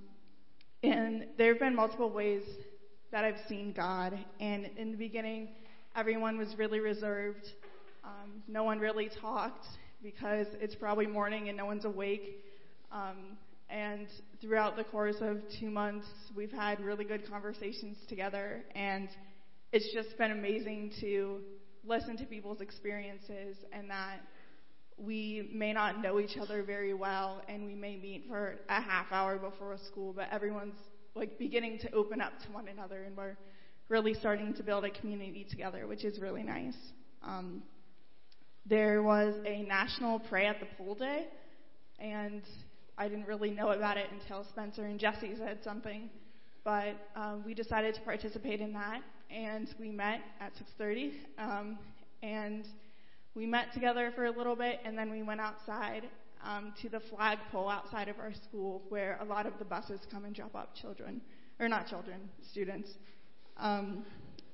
and 0.83 1.27
there 1.39 1.49
have 1.49 1.61
been 1.61 1.75
multiple 1.75 2.11
ways 2.11 2.43
that 3.11 3.25
I've 3.25 3.41
seen 3.49 3.73
God. 3.73 4.19
And 4.41 4.71
in 4.77 4.91
the 4.91 4.97
beginning, 4.97 5.49
everyone 5.95 6.37
was 6.37 6.57
really 6.59 6.81
reserved. 6.81 7.53
Um, 8.05 8.43
no 8.49 8.65
one 8.65 8.79
really 8.79 9.09
talked 9.09 9.67
because 10.03 10.49
it's 10.61 10.75
probably 10.75 11.07
morning 11.07 11.49
and 11.49 11.57
no 11.57 11.65
one's 11.65 11.85
awake. 11.85 12.45
Um, 12.93 13.39
and 13.69 14.07
throughout 14.41 14.77
the 14.77 14.85
course 14.85 15.17
of 15.21 15.39
two 15.59 15.71
months, 15.71 16.07
we've 16.35 16.53
had 16.53 16.81
really 16.81 17.05
good 17.05 17.29
conversations 17.29 17.97
together, 18.09 18.65
and 18.75 19.09
it's 19.73 19.93
just 19.93 20.17
been 20.19 20.31
amazing 20.31 20.93
to 21.01 21.41
listen 21.85 22.17
to 22.17 22.25
people's 22.25 22.61
experiences 22.61 23.57
and 23.73 23.91
that 23.91 24.21
we 24.97 25.51
may 25.53 25.73
not 25.73 26.01
know 26.01 26.21
each 26.21 26.37
other 26.41 26.63
very 26.63 26.95
well 26.95 27.43
and 27.49 27.67
we 27.67 27.75
may 27.75 27.97
meet 27.97 28.25
for 28.29 28.61
a 28.69 28.81
half 28.81 29.07
hour 29.11 29.37
before 29.37 29.77
school, 29.91 30.13
but 30.13 30.29
everyone's 30.31 30.79
like 31.15 31.39
beginning 31.39 31.79
to 31.81 31.91
open 31.93 32.21
up 32.21 32.33
to 32.47 32.53
one 32.53 32.69
another 32.69 33.03
and 33.03 33.17
we're 33.17 33.37
really 33.89 34.15
starting 34.15 34.55
to 34.55 34.63
build 34.63 34.85
a 34.85 34.91
community 34.91 35.47
together, 35.49 35.87
which 35.87 36.05
is 36.05 36.21
really 36.21 36.43
nice. 36.43 36.77
Um, 37.23 37.63
there 38.67 39.03
was 39.03 39.35
a 39.47 39.63
national 39.63 40.21
pray 40.21 40.47
at 40.47 40.59
the 40.61 40.67
pool 40.77 40.95
day, 40.95 41.27
and 41.99 42.43
I 42.97 43.09
didn't 43.09 43.27
really 43.27 43.51
know 43.51 43.71
about 43.71 43.97
it 43.97 44.07
until 44.13 44.45
Spencer 44.45 44.85
and 44.85 44.99
Jesse 44.99 45.35
said 45.37 45.63
something. 45.63 46.11
But 46.65 46.97
um, 47.15 47.43
we 47.45 47.53
decided 47.53 47.95
to 47.95 48.01
participate 48.01 48.61
in 48.61 48.73
that, 48.73 49.03
and 49.31 49.69
we 49.79 49.91
met 49.91 50.23
at 50.41 50.53
6:30, 50.55 51.13
um, 51.39 51.79
and 52.23 52.67
we 53.35 53.47
met 53.47 53.73
together 53.75 54.11
for 54.15 54.25
a 54.25 54.31
little 54.31 54.57
bit, 54.57 54.81
and 54.85 54.97
then 54.97 55.11
we 55.11 55.23
went 55.23 55.41
outside 55.41 56.09
um, 56.43 56.73
to 56.81 56.89
the 56.89 57.01
flagpole 57.01 57.69
outside 57.69 58.09
of 58.09 58.19
our 58.19 58.33
school, 58.33 58.83
where 58.89 59.19
a 59.21 59.25
lot 59.25 59.45
of 59.45 59.59
the 59.59 59.65
buses 59.65 60.01
come 60.11 60.25
and 60.25 60.35
drop 60.35 60.55
off 60.55 60.69
children, 60.75 61.21
or 61.61 61.69
not 61.69 61.87
children, 61.87 62.31
students, 62.51 62.91
um, 63.59 64.07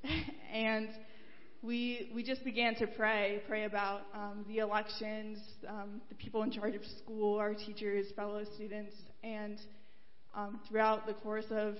and 0.53 0.89
we, 1.63 2.09
we 2.13 2.23
just 2.23 2.43
began 2.43 2.73
to 2.75 2.87
pray, 2.87 3.41
pray 3.47 3.65
about 3.65 4.01
um, 4.15 4.43
the 4.47 4.57
elections, 4.57 5.37
um, 5.67 6.01
the 6.09 6.15
people 6.15 6.41
in 6.41 6.51
charge 6.51 6.73
of 6.73 6.81
school, 6.83 7.37
our 7.37 7.53
teachers, 7.53 8.07
fellow 8.15 8.43
students, 8.55 8.95
and 9.23 9.59
um, 10.33 10.59
throughout 10.67 11.05
the 11.05 11.13
course 11.13 11.45
of 11.51 11.75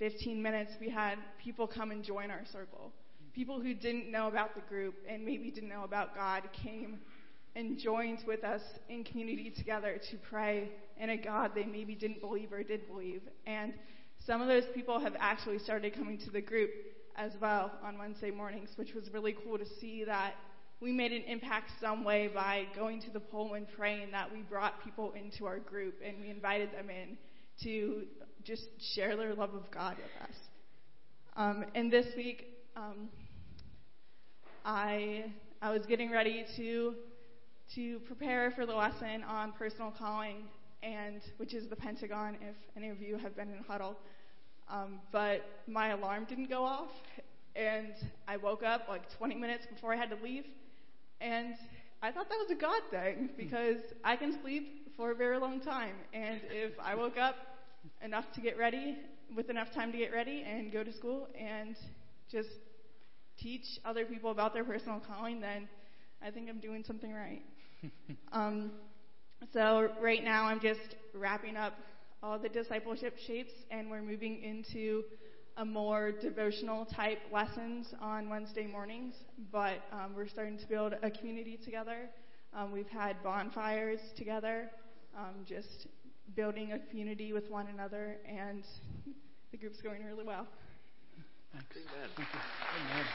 15 0.00 0.42
minutes, 0.42 0.72
we 0.80 0.88
had 0.88 1.16
people 1.42 1.68
come 1.68 1.92
and 1.92 2.02
join 2.02 2.30
our 2.30 2.42
circle. 2.52 2.92
People 3.32 3.60
who 3.60 3.72
didn't 3.72 4.10
know 4.10 4.26
about 4.26 4.56
the 4.56 4.62
group 4.62 4.94
and 5.08 5.24
maybe 5.24 5.50
didn't 5.52 5.68
know 5.68 5.84
about 5.84 6.16
God 6.16 6.42
came 6.64 6.98
and 7.54 7.78
joined 7.78 8.24
with 8.26 8.42
us 8.42 8.62
in 8.88 9.04
community 9.04 9.52
together 9.56 10.00
to 10.10 10.16
pray 10.28 10.70
in 10.98 11.10
a 11.10 11.16
God 11.16 11.52
they 11.54 11.64
maybe 11.64 11.94
didn't 11.94 12.20
believe 12.20 12.52
or 12.52 12.64
did 12.64 12.88
believe. 12.88 13.22
And 13.46 13.74
some 14.26 14.40
of 14.42 14.48
those 14.48 14.64
people 14.74 14.98
have 14.98 15.14
actually 15.20 15.60
started 15.60 15.94
coming 15.94 16.18
to 16.18 16.30
the 16.30 16.40
group 16.40 16.70
as 17.20 17.32
well 17.38 17.70
on 17.84 17.98
Wednesday 17.98 18.30
mornings, 18.30 18.70
which 18.76 18.94
was 18.94 19.10
really 19.12 19.36
cool 19.44 19.58
to 19.58 19.66
see 19.78 20.04
that 20.04 20.34
we 20.80 20.90
made 20.90 21.12
an 21.12 21.22
impact 21.24 21.70
some 21.78 22.02
way 22.02 22.30
by 22.32 22.64
going 22.74 23.02
to 23.02 23.10
the 23.10 23.20
pole 23.20 23.52
and 23.52 23.66
praying 23.76 24.10
that 24.12 24.32
we 24.32 24.40
brought 24.40 24.82
people 24.82 25.12
into 25.12 25.44
our 25.44 25.58
group 25.58 25.96
and 26.04 26.18
we 26.18 26.30
invited 26.30 26.72
them 26.72 26.88
in 26.88 27.18
to 27.62 28.04
just 28.42 28.68
share 28.94 29.18
their 29.18 29.34
love 29.34 29.52
of 29.52 29.70
God 29.70 29.98
with 29.98 30.28
us. 30.28 30.36
Um, 31.36 31.66
and 31.74 31.92
this 31.92 32.06
week, 32.16 32.46
um, 32.74 33.10
I 34.64 35.26
I 35.60 35.70
was 35.70 35.84
getting 35.86 36.10
ready 36.10 36.46
to 36.56 36.94
to 37.74 37.98
prepare 38.00 38.50
for 38.52 38.64
the 38.64 38.74
lesson 38.74 39.22
on 39.28 39.52
personal 39.52 39.92
calling, 39.96 40.44
and 40.82 41.20
which 41.36 41.52
is 41.52 41.68
the 41.68 41.76
Pentagon. 41.76 42.38
If 42.40 42.56
any 42.76 42.88
of 42.88 43.00
you 43.02 43.18
have 43.18 43.36
been 43.36 43.50
in 43.50 43.62
huddle, 43.68 43.96
um, 44.70 45.00
but 45.12 45.44
my 45.66 45.88
alarm 45.88 46.26
didn't 46.28 46.48
go 46.48 46.64
off, 46.64 46.90
and 47.56 47.94
I 48.28 48.36
woke 48.36 48.62
up 48.62 48.86
like 48.88 49.10
20 49.16 49.34
minutes 49.34 49.66
before 49.66 49.92
I 49.92 49.96
had 49.96 50.10
to 50.10 50.16
leave, 50.22 50.44
and 51.20 51.54
I 52.02 52.12
thought 52.12 52.28
that 52.28 52.38
was 52.38 52.50
a 52.50 52.60
God 52.60 52.82
thing 52.90 53.30
because 53.36 53.80
I 54.04 54.16
can 54.16 54.40
sleep 54.42 54.96
for 54.96 55.10
a 55.10 55.14
very 55.14 55.38
long 55.38 55.60
time, 55.60 55.94
and 56.12 56.40
if 56.50 56.72
I 56.82 56.94
woke 56.94 57.18
up 57.18 57.36
enough 58.02 58.32
to 58.34 58.40
get 58.40 58.58
ready, 58.58 58.96
with 59.34 59.48
enough 59.50 59.72
time 59.72 59.92
to 59.92 59.98
get 59.98 60.12
ready 60.12 60.44
and 60.46 60.72
go 60.72 60.82
to 60.82 60.92
school 60.92 61.28
and 61.38 61.76
just 62.30 62.48
teach 63.38 63.78
other 63.84 64.04
people 64.04 64.30
about 64.30 64.52
their 64.52 64.64
personal 64.64 65.00
calling, 65.00 65.40
then 65.40 65.68
I 66.22 66.30
think 66.30 66.48
I'm 66.48 66.60
doing 66.60 66.84
something 66.84 67.12
right. 67.12 67.42
um, 68.32 68.72
so 69.52 69.90
right 70.00 70.22
now 70.22 70.44
I'm 70.44 70.60
just 70.60 70.96
wrapping 71.14 71.56
up 71.56 71.74
all 72.22 72.38
the 72.38 72.48
discipleship 72.48 73.16
shapes, 73.26 73.52
and 73.70 73.90
we're 73.90 74.02
moving 74.02 74.42
into 74.42 75.04
a 75.56 75.64
more 75.64 76.12
devotional 76.12 76.84
type 76.84 77.18
lessons 77.32 77.94
on 78.00 78.28
Wednesday 78.28 78.66
mornings. 78.66 79.14
But 79.50 79.78
um, 79.92 80.12
we're 80.14 80.28
starting 80.28 80.58
to 80.58 80.66
build 80.66 80.94
a 81.02 81.10
community 81.10 81.58
together. 81.62 82.08
Um, 82.54 82.72
we've 82.72 82.88
had 82.88 83.22
bonfires 83.22 84.00
together, 84.16 84.70
um, 85.16 85.44
just 85.46 85.86
building 86.34 86.72
a 86.72 86.78
community 86.90 87.32
with 87.32 87.50
one 87.50 87.68
another, 87.72 88.16
and 88.28 88.64
the 89.50 89.56
group's 89.56 89.80
going 89.80 90.04
really 90.04 90.24
well. 90.24 90.46
Thanks. 91.52 91.76
Amen. 91.76 92.08
Thank 92.16 92.28
you. 92.32 92.40
Amen. 92.92 93.06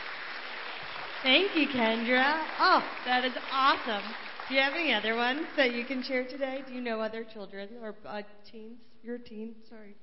Thank 1.23 1.55
you, 1.55 1.67
Kendra. 1.67 2.43
Oh, 2.59 2.83
that 3.05 3.25
is 3.25 3.33
awesome. 3.51 4.03
Do 4.47 4.53
you 4.53 4.61
have 4.61 4.73
any 4.73 4.93
other 4.93 5.15
ones 5.15 5.41
that 5.57 5.73
you 5.73 5.85
can 5.85 6.03
share 6.03 6.23
today? 6.25 6.61
Do 6.67 6.73
you 6.73 6.81
know 6.81 7.01
other 7.01 7.25
children 7.33 7.69
or 7.81 7.95
uh, 8.05 8.21
teens? 8.51 8.77
Your 9.01 9.17
teen, 9.17 9.55
sorry. 9.69 9.95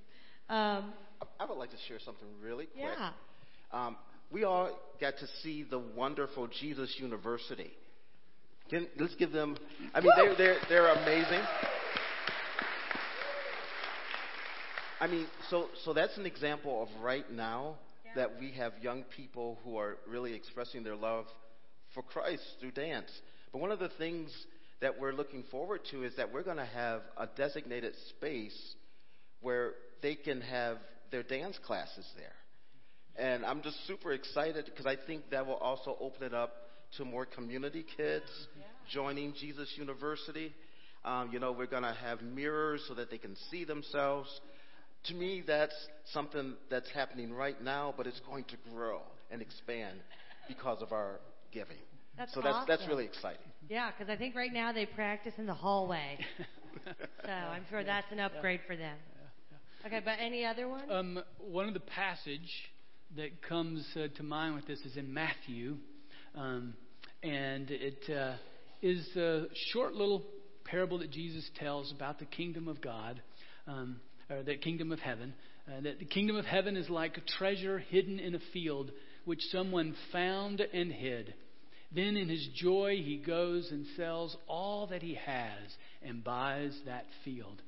Um, 0.49 0.93
I 1.39 1.45
would 1.49 1.59
like 1.59 1.71
to 1.71 1.77
share 1.89 1.99
something 2.05 2.27
really 2.43 2.67
quick. 2.67 2.85
yeah. 2.85 3.11
Um, 3.73 3.97
we 4.33 4.45
all 4.45 4.79
got 5.01 5.15
to 5.19 5.27
see 5.43 5.63
the 5.69 5.79
wonderful 5.79 6.49
Jesus 6.61 6.95
University. 6.99 7.71
Can, 8.71 8.89
let's 8.99 9.15
give 9.15 9.31
them. 9.33 9.57
I 9.95 10.01
mean, 10.01 10.11
they're 10.17 10.35
they're 10.37 10.57
they're 10.69 10.89
amazing. 10.93 11.41
I 15.01 15.07
mean, 15.09 15.27
so 15.51 15.69
so 15.85 15.93
that's 15.93 16.17
an 16.17 16.27
example 16.27 16.83
of 16.83 17.03
right 17.03 17.31
now 17.31 17.77
Yeah. 18.05 18.13
that 18.17 18.41
we 18.41 18.53
have 18.53 18.73
young 18.81 19.05
people 19.17 19.59
who 19.65 19.77
are 19.77 19.99
really 20.09 20.35
expressing 20.35 20.83
their 20.85 20.97
love 20.97 21.27
for 21.95 22.03
Christ 22.03 22.43
through 22.61 22.73
dance. 22.73 23.11
But 23.53 23.61
one 23.61 23.71
of 23.71 23.79
the 23.79 23.91
things 23.99 24.31
that 24.81 24.99
we're 24.99 25.13
looking 25.13 25.45
forward 25.51 25.81
to 25.91 26.05
is 26.05 26.15
that 26.17 26.33
we're 26.33 26.43
going 26.43 26.57
to 26.57 26.65
have 26.65 27.03
a 27.17 27.29
designated 27.37 27.95
space 28.11 28.75
where 29.41 29.73
they 30.03 30.15
can 30.15 30.41
have 30.41 30.79
their 31.11 31.23
dance 31.23 31.59
classes 31.65 32.07
there. 32.17 32.33
And 33.17 33.45
I'm 33.45 33.63
just 33.63 33.87
super 33.87 34.13
excited 34.13 34.65
because 34.65 34.87
I 34.87 34.97
think 35.07 35.31
that 35.31 35.47
will 35.47 35.55
also 35.55 35.97
open 36.01 36.23
it 36.23 36.35
up 36.35 36.53
to 36.97 37.05
more 37.05 37.27
community 37.27 37.85
kids 37.97 38.25
joining 38.91 39.35
Jesus 39.35 39.73
University. 39.77 40.53
Um, 41.05 41.31
you 41.33 41.39
know, 41.39 41.53
we're 41.53 41.67
going 41.67 41.83
to 41.83 41.93
have 41.93 42.23
mirrors 42.23 42.83
so 42.89 42.95
that 42.95 43.11
they 43.11 43.19
can 43.19 43.37
see 43.51 43.65
themselves. 43.65 44.29
To 45.07 45.15
me, 45.15 45.43
that's 45.47 45.75
something 46.13 46.55
that's 46.71 46.91
happening 46.91 47.33
right 47.33 47.61
now, 47.61 47.93
but 47.97 48.07
it's 48.07 48.21
going 48.21 48.45
to 48.45 48.57
grow 48.73 49.01
and 49.31 49.43
expand 49.43 49.99
because 50.49 50.81
of 50.81 50.93
our 50.93 51.21
giving. 51.53 51.77
That's 52.17 52.35
so 52.35 52.41
that's 52.43 52.67
that's 52.67 52.87
really 52.89 53.05
exciting. 53.05 53.47
Yeah, 53.69 53.91
because 53.91 54.13
I 54.13 54.17
think 54.17 54.35
right 54.35 54.53
now 54.53 54.73
they 54.73 54.87
practice 54.87 55.35
in 55.39 55.47
the 55.47 55.55
hallway. 55.55 56.19
so 57.25 57.31
I'm 57.31 57.65
sure 57.71 57.85
that's 57.85 58.11
an 58.11 58.21
upgrade 58.21 58.61
for 58.67 58.77
them. 58.77 58.97
Okay, 59.87 60.01
but 60.05 60.15
any 60.21 60.45
other 60.45 60.69
one? 60.69 60.91
Um, 60.91 61.23
one 61.39 61.67
of 61.67 61.75
the 61.75 61.81
passage 61.81 62.49
that 63.17 63.43
comes 63.43 63.85
uh, 63.97 64.07
to 64.17 64.23
mind 64.23 64.55
with 64.55 64.67
this 64.67 64.81
is 64.81 64.97
in 64.97 65.13
Matthew, 65.13 65.77
um, 66.37 66.75
and 67.23 67.69
it 67.71 68.09
uh, 68.09 68.35
is 68.81 69.05
a 69.17 69.47
short 69.73 69.95
little 69.95 70.23
parable 70.65 70.99
that 70.99 71.11
Jesus 71.11 71.49
tells 71.59 71.93
about 71.93 72.19
the 72.19 72.27
kingdom 72.27 72.69
of 72.69 72.81
God, 72.81 73.21
um, 73.67 74.01
or 74.31 74.43
the 74.43 74.57
kingdom 74.57 74.93
of 74.93 75.01
heaven. 75.01 75.35
Uh, 75.67 75.81
that 75.81 75.99
the 75.99 76.05
kingdom 76.05 76.37
of 76.37 76.45
heaven 76.45 76.77
is 76.77 76.89
like 76.89 77.17
a 77.17 77.23
treasure 77.39 77.79
hidden 77.79 78.19
in 78.19 78.35
a 78.35 78.41
field, 78.53 78.91
which 79.25 79.41
someone 79.51 79.95
found 80.13 80.61
and 80.61 80.93
hid. 80.93 81.35
Then, 81.95 82.17
in 82.17 82.29
his 82.29 82.49
joy, 82.55 83.03
he 83.05 83.19
goes 83.19 83.69
and 83.71 83.87
sells 83.97 84.37
all 84.49 84.87
that 84.89 85.03
he 85.03 85.15
has 85.15 85.77
and 86.03 86.25
buys 86.25 86.73
that 86.87 87.05
field. 87.25 87.61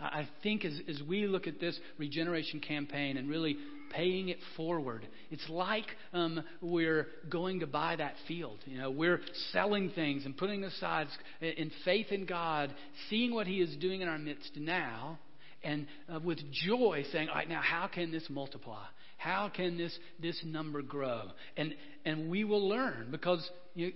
I 0.00 0.28
think 0.42 0.64
as, 0.64 0.78
as 0.88 1.00
we 1.06 1.26
look 1.26 1.46
at 1.46 1.60
this 1.60 1.78
regeneration 1.98 2.60
campaign 2.60 3.16
and 3.16 3.28
really 3.28 3.56
paying 3.92 4.30
it 4.30 4.38
forward, 4.56 5.06
it's 5.30 5.46
like 5.48 5.84
um, 6.12 6.42
we're 6.62 7.08
going 7.28 7.60
to 7.60 7.66
buy 7.66 7.96
that 7.96 8.14
field. 8.26 8.58
You 8.64 8.78
know, 8.78 8.90
we're 8.90 9.20
selling 9.52 9.90
things 9.90 10.24
and 10.24 10.36
putting 10.36 10.64
aside 10.64 11.08
in 11.40 11.70
faith 11.84 12.06
in 12.10 12.24
God, 12.24 12.74
seeing 13.08 13.34
what 13.34 13.46
He 13.46 13.60
is 13.60 13.76
doing 13.76 14.00
in 14.00 14.08
our 14.08 14.18
midst 14.18 14.56
now, 14.56 15.18
and 15.62 15.86
uh, 16.12 16.18
with 16.20 16.38
joy 16.50 17.04
saying, 17.12 17.28
"All 17.28 17.34
right, 17.34 17.48
now 17.48 17.60
how 17.62 17.86
can 17.86 18.10
this 18.10 18.24
multiply? 18.30 18.84
How 19.18 19.50
can 19.54 19.76
this 19.76 19.96
this 20.18 20.40
number 20.44 20.80
grow?" 20.80 21.24
And 21.58 21.74
and 22.06 22.30
we 22.30 22.44
will 22.44 22.66
learn 22.66 23.08
because 23.10 23.48
you. 23.74 23.92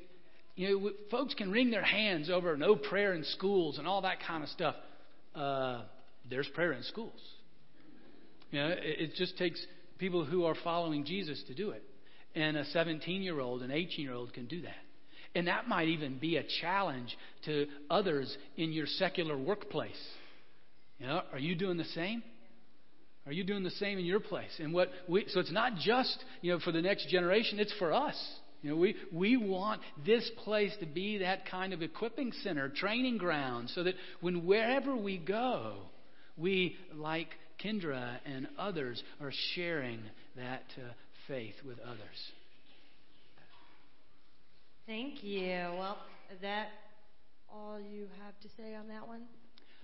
You 0.57 0.81
know, 0.81 0.91
folks 1.11 1.35
can 1.35 1.51
wring 1.51 1.73
their 1.73 1.83
hands 1.83 2.31
over 2.31 2.57
no 2.57 2.77
prayer 2.77 3.13
in 3.13 3.25
schools 3.25 3.79
and 3.79 3.89
all 3.89 4.03
that 4.03 4.19
kind 4.25 4.45
of 4.45 4.49
stuff. 4.51 4.77
Uh, 5.35 5.83
there's 6.31 6.47
prayer 6.55 6.73
in 6.73 6.85
schools. 6.85 7.21
You 8.53 8.61
know, 8.61 8.69
it, 8.69 8.79
it 8.83 9.15
just 9.17 9.37
takes 9.37 9.61
people 9.99 10.25
who 10.25 10.45
are 10.45 10.55
following 10.63 11.05
Jesus 11.05 11.43
to 11.49 11.55
do 11.55 11.71
it. 11.71 11.83
And 12.37 12.57
a 12.57 12.65
17 12.67 13.23
year 13.23 13.41
old, 13.41 13.63
an 13.63 13.73
18 13.73 14.05
year 14.05 14.15
old 14.15 14.33
can 14.33 14.47
do 14.47 14.63
that. 14.63 14.77
And 15.35 15.49
that 15.49 15.67
might 15.67 15.89
even 15.89 16.19
be 16.19 16.37
a 16.37 16.45
challenge 16.61 17.17
to 17.47 17.67
others 17.91 18.37
in 18.57 18.73
your 18.73 18.87
secular 18.87 19.37
workplace. 19.37 19.91
You 21.01 21.07
know, 21.07 21.23
are 21.33 21.39
you 21.39 21.57
doing 21.57 21.77
the 21.77 21.85
same? 21.85 22.23
Are 23.27 23.33
you 23.33 23.43
doing 23.43 23.65
the 23.65 23.71
same 23.71 23.99
in 23.99 24.05
your 24.05 24.21
place? 24.21 24.51
And 24.61 24.73
what 24.73 24.91
we, 25.09 25.25
so 25.29 25.41
it's 25.41 25.53
not 25.53 25.77
just 25.77 26.17
you 26.43 26.53
know 26.53 26.61
for 26.61 26.73
the 26.73 26.83
next 26.83 27.09
generation; 27.09 27.59
it's 27.59 27.73
for 27.79 27.93
us. 27.93 28.15
You 28.65 28.71
know, 28.71 28.77
we 28.77 28.97
we 29.13 29.37
want 29.37 29.83
this 30.07 30.29
place 30.43 30.75
to 30.81 30.87
be 30.87 31.19
that 31.19 31.45
kind 31.45 31.75
of 31.75 31.83
equipping 31.83 32.33
center, 32.43 32.71
training 32.71 33.19
ground, 33.19 33.69
so 33.75 33.83
that 33.83 33.95
when 34.23 34.47
wherever 34.47 34.97
we 34.97 35.19
go, 35.19 35.75
we 36.39 36.75
like 36.95 37.29
Kendra 37.63 38.17
and 38.25 38.49
others 38.59 39.03
are 39.21 39.33
sharing 39.55 40.01
that 40.37 40.63
uh, 40.79 40.93
faith 41.29 41.57
with 41.67 41.79
others. 41.81 41.99
Thank 44.87 45.23
you. 45.23 45.51
Well, 45.79 45.99
is 46.33 46.41
that 46.41 46.69
all 47.53 47.79
you 47.79 48.07
have 48.25 48.41
to 48.41 48.49
say 48.57 48.75
on 48.75 48.89
that 48.89 49.07
one? 49.07 49.25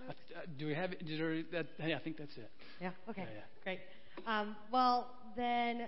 Uh, 0.09 0.13
do 0.57 0.65
we 0.65 0.73
have? 0.73 0.93
Is 0.93 1.19
there, 1.19 1.43
that, 1.51 1.67
hey, 1.77 1.93
I 1.93 1.99
think 1.99 2.17
that's 2.17 2.35
it. 2.35 2.49
Yeah. 2.81 2.89
Okay. 3.07 3.27
Yeah, 3.27 3.27
yeah. 3.35 3.63
Great. 3.63 3.79
Um, 4.25 4.55
well, 4.71 5.07
then. 5.37 5.87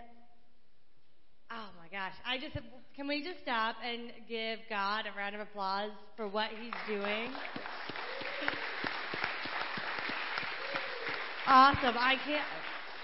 Oh 1.56 1.70
my 1.80 1.88
gosh! 1.96 2.14
I 2.26 2.40
just 2.40 2.58
can 2.96 3.08
we 3.08 3.24
just 3.24 3.40
stop 3.44 3.76
and 3.86 4.12
give 4.28 4.58
God 4.70 5.06
a 5.06 5.16
round 5.16 5.36
of 5.36 5.42
applause 5.42 5.92
for 6.18 6.28
what 6.28 6.50
He's 6.60 6.74
doing? 6.88 7.30
Awesome! 11.46 11.96
I 12.00 12.16
can't. 12.26 12.44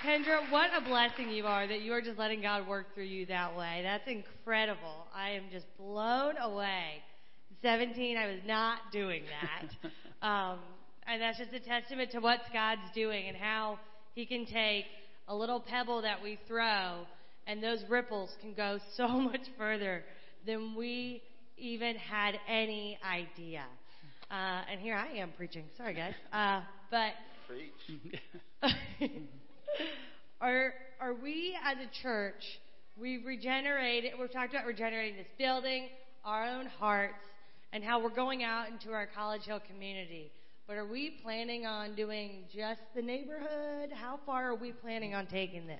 Kendra, 0.03 0.51
what 0.51 0.71
a 0.75 0.81
blessing 0.81 1.29
you 1.29 1.45
are 1.45 1.67
that 1.67 1.81
you 1.81 1.93
are 1.93 2.01
just 2.01 2.17
letting 2.17 2.41
God 2.41 2.67
work 2.67 2.95
through 2.95 3.03
you 3.03 3.27
that 3.27 3.55
way. 3.55 3.81
That's 3.83 4.07
incredible. 4.07 5.05
I 5.13 5.31
am 5.31 5.43
just 5.51 5.65
blown 5.77 6.37
away. 6.37 7.03
17, 7.61 8.17
I 8.17 8.27
was 8.27 8.39
not 8.47 8.79
doing 8.91 9.23
that. 9.41 9.91
um, 10.27 10.59
and 11.05 11.21
that's 11.21 11.37
just 11.37 11.53
a 11.53 11.59
testament 11.59 12.11
to 12.11 12.19
what 12.19 12.39
God's 12.51 12.89
doing 12.95 13.27
and 13.27 13.37
how 13.37 13.77
He 14.15 14.25
can 14.25 14.45
take 14.47 14.85
a 15.27 15.35
little 15.35 15.59
pebble 15.59 16.01
that 16.01 16.23
we 16.23 16.39
throw, 16.47 17.05
and 17.49 17.63
those 17.63 17.83
ripples 17.89 18.29
can 18.39 18.53
go 18.53 18.79
so 18.95 19.07
much 19.07 19.41
further 19.57 20.03
than 20.45 20.75
we 20.75 21.21
even 21.57 21.95
had 21.95 22.35
any 22.47 22.97
idea. 23.03 23.63
Uh, 24.31 24.61
and 24.71 24.79
here 24.79 24.95
I 24.95 25.17
am 25.17 25.31
preaching. 25.35 25.65
Sorry, 25.75 25.95
guys. 25.95 26.13
Uh, 26.31 26.61
but 26.91 27.13
Preach. 27.47 27.99
are 30.41 30.73
are 31.01 31.13
we 31.15 31.57
as 31.65 31.77
a 31.77 32.03
church? 32.03 32.43
We've 32.95 33.25
regenerated. 33.25 34.11
We've 34.19 34.31
talked 34.31 34.53
about 34.53 34.65
regenerating 34.67 35.17
this 35.17 35.27
building. 35.37 35.89
our 36.23 36.45
own 36.47 36.67
hearts 36.67 37.15
and 37.73 37.83
how 37.83 38.01
we're 38.01 38.13
going 38.13 38.43
out 38.43 38.67
into 38.69 38.91
our 38.91 39.07
College 39.07 39.43
Hill 39.43 39.61
community. 39.67 40.31
But 40.67 40.77
are 40.77 40.85
we 40.85 41.17
planning 41.23 41.65
on 41.65 41.95
doing 41.95 42.43
just 42.53 42.81
the 42.95 43.01
neighborhood? 43.01 43.89
How 43.91 44.19
far 44.25 44.51
are 44.51 44.55
we 44.55 44.71
planning 44.71 45.15
on 45.15 45.25
taking 45.25 45.65
this? 45.65 45.79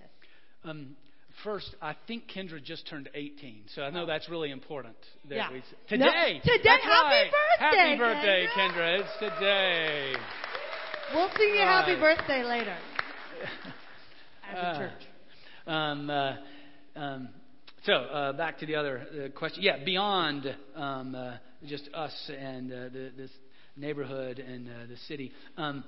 Um, 0.63 0.95
first, 1.43 1.75
I 1.82 1.95
think 2.08 2.23
Kendra 2.30 2.63
just 2.63 2.88
turned 2.88 3.10
18, 3.13 3.63
so 3.75 3.82
I 3.84 3.89
know 3.89 4.06
that's 4.06 4.30
really 4.30 4.52
important. 4.52 4.95
That 5.30 5.36
Yeah. 5.36 5.52
we, 5.52 5.58
No, 5.97 6.06
today. 6.06 6.39
today, 6.43 6.62
That's 6.63 6.84
happy 6.84 7.08
right. 7.08 7.32
birthday, 7.32 7.78
Happy 7.78 7.97
birthday, 7.97 8.47
Kendra. 8.56 8.73
Kendra. 8.75 8.99
It's 8.99 9.17
today. 9.19 10.13
We'll 11.13 11.30
sing 11.38 11.49
you 11.56 11.62
happy 11.62 11.95
birthday 11.95 12.43
later. 12.43 12.78
As 14.52 14.58
a 14.58 14.67
Uh, 14.67 14.78
church. 14.78 15.04
Um, 15.67 16.10
uh, 16.10 16.36
um, 16.95 17.30
so 17.84 17.93
uh, 17.93 18.34
back 18.34 18.58
to 18.60 18.65
the 18.65 18.75
other 18.75 18.99
uh, 18.99 19.38
question. 19.38 19.63
Yeah, 19.63 19.84
beyond 19.84 20.56
um, 20.75 21.15
uh, 21.15 21.38
just 21.65 21.89
us 21.93 22.30
and 22.38 22.71
uh, 22.71 22.75
the, 22.89 23.12
this 23.15 23.32
neighborhood 23.78 24.39
and 24.39 24.67
uh, 24.67 24.71
the 24.89 24.97
city. 25.08 25.32
Um, 25.58 25.84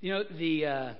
you 0.00 0.12
know 0.12 0.24
the 0.24 0.66
uh, 0.66 0.94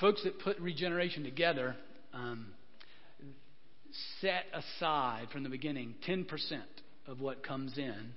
folks 0.00 0.22
that 0.24 0.38
put 0.40 0.58
regeneration 0.60 1.24
together 1.24 1.76
um, 2.12 2.46
set 4.20 4.44
aside 4.52 5.28
from 5.32 5.42
the 5.42 5.48
beginning 5.48 5.94
10% 6.08 6.26
of 7.06 7.20
what 7.20 7.42
comes 7.42 7.78
in 7.78 8.12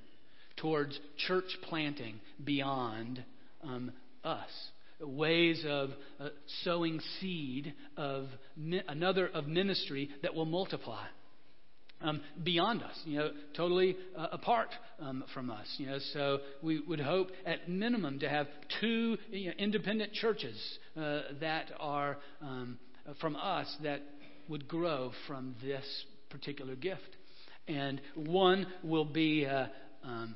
towards 0.58 1.00
church 1.28 1.58
planting 1.64 2.20
beyond 2.44 3.24
um, 3.64 3.92
us. 4.24 4.50
Ways 5.02 5.64
of 5.66 5.92
uh, 6.20 6.30
sowing 6.64 7.00
seed 7.22 7.74
of 7.96 8.26
mi- 8.58 8.82
another 8.88 9.28
of 9.28 9.48
ministry 9.48 10.10
that 10.22 10.36
will 10.36 10.46
multiply. 10.46 11.06
Um, 12.02 12.22
beyond 12.44 12.82
us, 12.82 12.98
you 13.04 13.20
know, 13.20 13.32
totally 13.58 13.98
uh, 14.18 14.28
apart 14.32 14.70
um, 15.02 15.26
from 15.34 15.50
us, 15.50 15.68
you 15.78 15.88
know. 15.88 16.00
So 16.14 16.40
we 16.64 16.80
would 16.80 17.02
hope, 17.02 17.30
at 17.46 17.68
minimum, 17.68 18.20
to 18.20 18.30
have 18.30 18.48
two 18.80 19.18
you 19.32 19.48
know, 19.48 19.54
independent 19.58 20.14
churches 20.14 20.80
uh, 20.96 21.24
that 21.42 21.72
are 21.78 22.18
um, 22.42 22.80
from 23.20 23.36
us 23.36 23.68
that 23.84 24.02
would 24.48 24.68
grow 24.68 25.12
from 25.28 25.56
this 25.62 25.84
particular 26.30 26.76
gift. 26.76 27.18
And 27.68 28.02
one 28.16 28.66
will 28.82 29.06
be 29.06 29.46
uh, 29.46 29.68
um, 30.04 30.36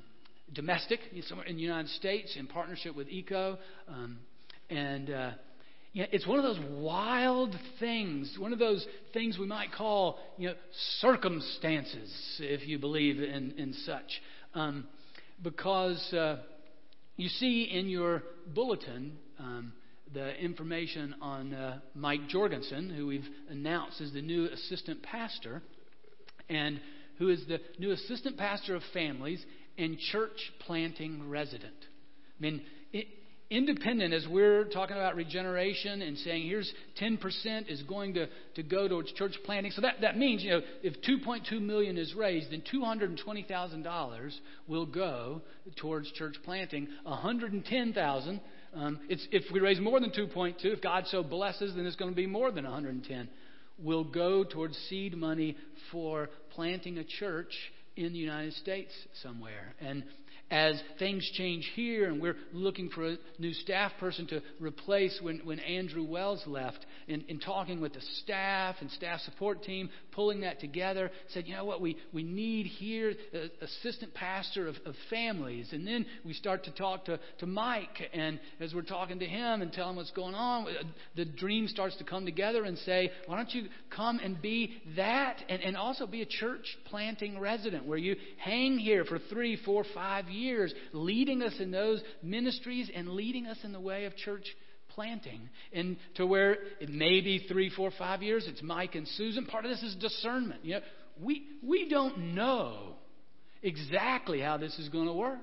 domestic, 0.51 0.99
somewhere 1.27 1.47
in 1.47 1.55
the 1.55 1.61
United 1.61 1.89
States, 1.91 2.35
in 2.37 2.47
partnership 2.47 2.95
with 2.95 3.07
ECO. 3.07 3.57
Um, 3.87 4.19
and 4.69 5.09
uh, 5.93 5.99
yeah, 5.99 6.05
it's 6.11 6.27
one 6.27 6.39
of 6.39 6.43
those 6.43 6.59
wild 6.71 7.55
things, 7.79 8.35
one 8.39 8.51
of 8.51 8.59
those 8.59 8.85
things 9.13 9.37
we 9.37 9.45
might 9.45 9.71
call, 9.71 10.19
you 10.37 10.49
know, 10.49 10.55
circumstances, 10.99 12.11
if 12.39 12.67
you 12.67 12.79
believe 12.79 13.21
in, 13.21 13.53
in 13.57 13.73
such. 13.85 14.21
Um, 14.55 14.85
because 15.41 16.13
uh, 16.13 16.37
you 17.15 17.29
see 17.29 17.63
in 17.63 17.89
your 17.89 18.23
bulletin 18.53 19.17
um, 19.39 19.73
the 20.13 20.35
information 20.35 21.15
on 21.21 21.53
uh, 21.53 21.79
Mike 21.95 22.27
Jorgensen, 22.27 22.89
who 22.89 23.07
we've 23.07 23.27
announced 23.49 24.01
as 24.01 24.13
the 24.13 24.21
new 24.21 24.47
assistant 24.47 25.03
pastor, 25.03 25.61
and 26.49 26.79
who 27.17 27.29
is 27.29 27.43
the 27.47 27.59
new 27.79 27.91
assistant 27.91 28.37
pastor 28.37 28.75
of 28.75 28.81
families 28.93 29.43
and 29.77 29.97
church 30.11 30.51
planting 30.59 31.29
resident. 31.29 31.73
I 32.39 32.41
mean, 32.41 32.61
independent 33.55 34.13
as 34.13 34.25
we're 34.27 34.65
talking 34.65 34.95
about 34.95 35.15
regeneration 35.15 36.01
and 36.01 36.17
saying 36.19 36.47
here's 36.47 36.71
10% 37.01 37.69
is 37.69 37.81
going 37.83 38.13
to, 38.15 38.27
to 38.55 38.63
go 38.63 38.87
towards 38.87 39.11
church 39.13 39.35
planting. 39.45 39.71
So 39.71 39.81
that, 39.81 40.01
that 40.01 40.17
means, 40.17 40.43
you 40.43 40.51
know, 40.51 40.61
if 40.81 41.01
2.2 41.01 41.61
million 41.61 41.97
is 41.97 42.13
raised, 42.15 42.51
then 42.51 42.63
$220,000 42.73 44.33
will 44.67 44.85
go 44.85 45.41
towards 45.77 46.11
church 46.11 46.35
planting. 46.43 46.87
110,000 47.03 48.41
um, 48.75 48.99
it's, 49.07 49.27
if 49.31 49.43
we 49.51 49.59
raise 49.59 49.79
more 49.79 49.99
than 49.99 50.09
2.2, 50.09 50.55
if 50.65 50.81
God 50.81 51.05
so 51.07 51.21
blesses, 51.21 51.75
then 51.75 51.85
it's 51.85 51.95
going 51.95 52.11
to 52.11 52.15
be 52.15 52.25
more 52.25 52.51
than 52.51 52.63
110. 52.63 53.29
Will 53.79 54.03
go 54.03 54.43
towards 54.43 54.75
seed 54.89 55.15
money 55.15 55.57
for 55.91 56.29
planting 56.51 56.97
a 56.97 57.03
church 57.03 57.53
in 57.95 58.13
the 58.13 58.19
United 58.19 58.53
States 58.53 58.91
somewhere. 59.21 59.75
And 59.79 60.03
as 60.53 60.79
things 60.99 61.27
change 61.33 61.67
here 61.73 62.07
and 62.07 62.21
we're 62.21 62.37
looking 62.53 62.87
for 62.87 63.07
a 63.07 63.17
new 63.39 63.53
staff 63.53 63.91
person 63.99 64.27
to 64.27 64.39
replace 64.59 65.19
when, 65.19 65.39
when 65.43 65.59
Andrew 65.59 66.03
Wells 66.03 66.43
left, 66.45 66.85
in, 67.07 67.21
in 67.27 67.39
talking 67.39 67.81
with 67.81 67.93
the 67.93 68.01
staff 68.21 68.75
and 68.79 68.91
staff 68.91 69.19
support 69.21 69.63
team, 69.63 69.89
pulling 70.11 70.41
that 70.41 70.59
together, 70.59 71.09
said, 71.29 71.47
you 71.47 71.55
know 71.55 71.65
what, 71.65 71.81
we, 71.81 71.97
we 72.13 72.21
need 72.21 72.67
here 72.67 73.15
a 73.33 73.63
assistant 73.63 74.13
pastor 74.13 74.67
of, 74.67 74.75
of 74.85 74.93
families. 75.09 75.69
And 75.71 75.87
then 75.87 76.05
we 76.23 76.33
start 76.33 76.63
to 76.65 76.71
talk 76.71 77.05
to, 77.05 77.19
to 77.39 77.47
Mike, 77.47 78.11
and 78.13 78.39
as 78.59 78.75
we're 78.75 78.83
talking 78.83 79.17
to 79.19 79.25
him 79.25 79.63
and 79.63 79.73
telling 79.73 79.91
him 79.91 79.95
what's 79.95 80.11
going 80.11 80.35
on, 80.35 80.67
uh, 80.67 80.83
the 81.15 81.25
dream 81.25 81.67
starts 81.67 81.97
to 81.97 82.03
come 82.03 82.25
together 82.25 82.63
and 82.63 82.77
say, 82.79 83.09
why 83.25 83.37
don't 83.37 83.53
you 83.55 83.69
come 83.89 84.19
and 84.19 84.39
be 84.39 84.75
that 84.95 85.37
and, 85.49 85.63
and 85.63 85.75
also 85.75 86.05
be 86.05 86.21
a 86.21 86.27
church 86.27 86.77
planting 86.85 87.39
resident 87.39 87.87
where 87.87 87.97
you 87.97 88.15
hang 88.37 88.77
here 88.77 89.03
for 89.03 89.17
three, 89.17 89.57
four, 89.65 89.83
five 89.95 90.27
years, 90.27 90.42
leading 90.91 91.41
us 91.41 91.53
in 91.59 91.71
those 91.71 92.01
ministries 92.21 92.89
and 92.93 93.09
leading 93.09 93.47
us 93.47 93.57
in 93.63 93.71
the 93.71 93.79
way 93.79 94.05
of 94.05 94.15
church 94.15 94.45
planting. 94.89 95.49
And 95.71 95.97
to 96.15 96.25
where 96.25 96.57
it 96.79 96.89
may 96.89 97.21
be 97.21 97.45
three, 97.47 97.69
four, 97.69 97.91
five 97.97 98.21
years, 98.21 98.45
it's 98.47 98.61
Mike 98.61 98.95
and 98.95 99.07
Susan. 99.07 99.45
Part 99.45 99.65
of 99.65 99.71
this 99.71 99.83
is 99.83 99.95
discernment. 99.95 100.63
You 100.63 100.75
know, 100.75 100.81
we, 101.21 101.43
we 101.61 101.89
don't 101.89 102.35
know 102.35 102.95
exactly 103.61 104.39
how 104.39 104.57
this 104.57 104.77
is 104.79 104.89
going 104.89 105.07
to 105.07 105.13
work. 105.13 105.39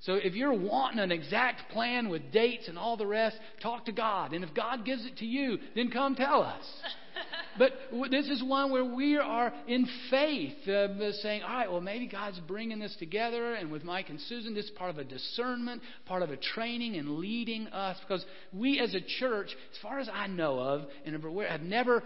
So 0.00 0.14
if 0.14 0.34
you're 0.34 0.52
wanting 0.52 0.98
an 0.98 1.12
exact 1.12 1.70
plan 1.70 2.08
with 2.08 2.32
dates 2.32 2.66
and 2.66 2.76
all 2.76 2.96
the 2.96 3.06
rest, 3.06 3.36
talk 3.62 3.84
to 3.84 3.92
God. 3.92 4.32
And 4.32 4.42
if 4.42 4.52
God 4.52 4.84
gives 4.84 5.06
it 5.06 5.18
to 5.18 5.24
you, 5.24 5.58
then 5.76 5.90
come 5.90 6.16
tell 6.16 6.42
us. 6.42 6.64
but 7.58 7.72
this 8.10 8.28
is 8.28 8.42
one 8.42 8.70
where 8.70 8.84
we 8.84 9.16
are 9.16 9.52
in 9.66 9.86
faith, 10.10 10.68
uh, 10.68 11.12
saying, 11.22 11.42
all 11.42 11.54
right, 11.54 11.70
well, 11.70 11.80
maybe 11.80 12.06
God's 12.06 12.40
bringing 12.40 12.78
this 12.78 12.94
together. 12.98 13.54
And 13.54 13.70
with 13.70 13.84
Mike 13.84 14.08
and 14.08 14.20
Susan, 14.20 14.54
this 14.54 14.66
is 14.66 14.70
part 14.70 14.90
of 14.90 14.98
a 14.98 15.04
discernment, 15.04 15.82
part 16.06 16.22
of 16.22 16.30
a 16.30 16.36
training 16.36 16.96
and 16.96 17.16
leading 17.16 17.66
us. 17.68 17.98
Because 18.00 18.24
we 18.52 18.80
as 18.80 18.94
a 18.94 19.00
church, 19.20 19.48
as 19.72 19.78
far 19.82 19.98
as 19.98 20.08
I 20.12 20.26
know 20.26 20.58
of, 20.58 20.86
and 21.04 21.22
have 21.48 21.60
never 21.62 22.02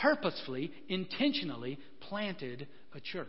purposefully, 0.00 0.72
intentionally 0.88 1.78
planted 2.00 2.68
a 2.94 3.00
church. 3.00 3.28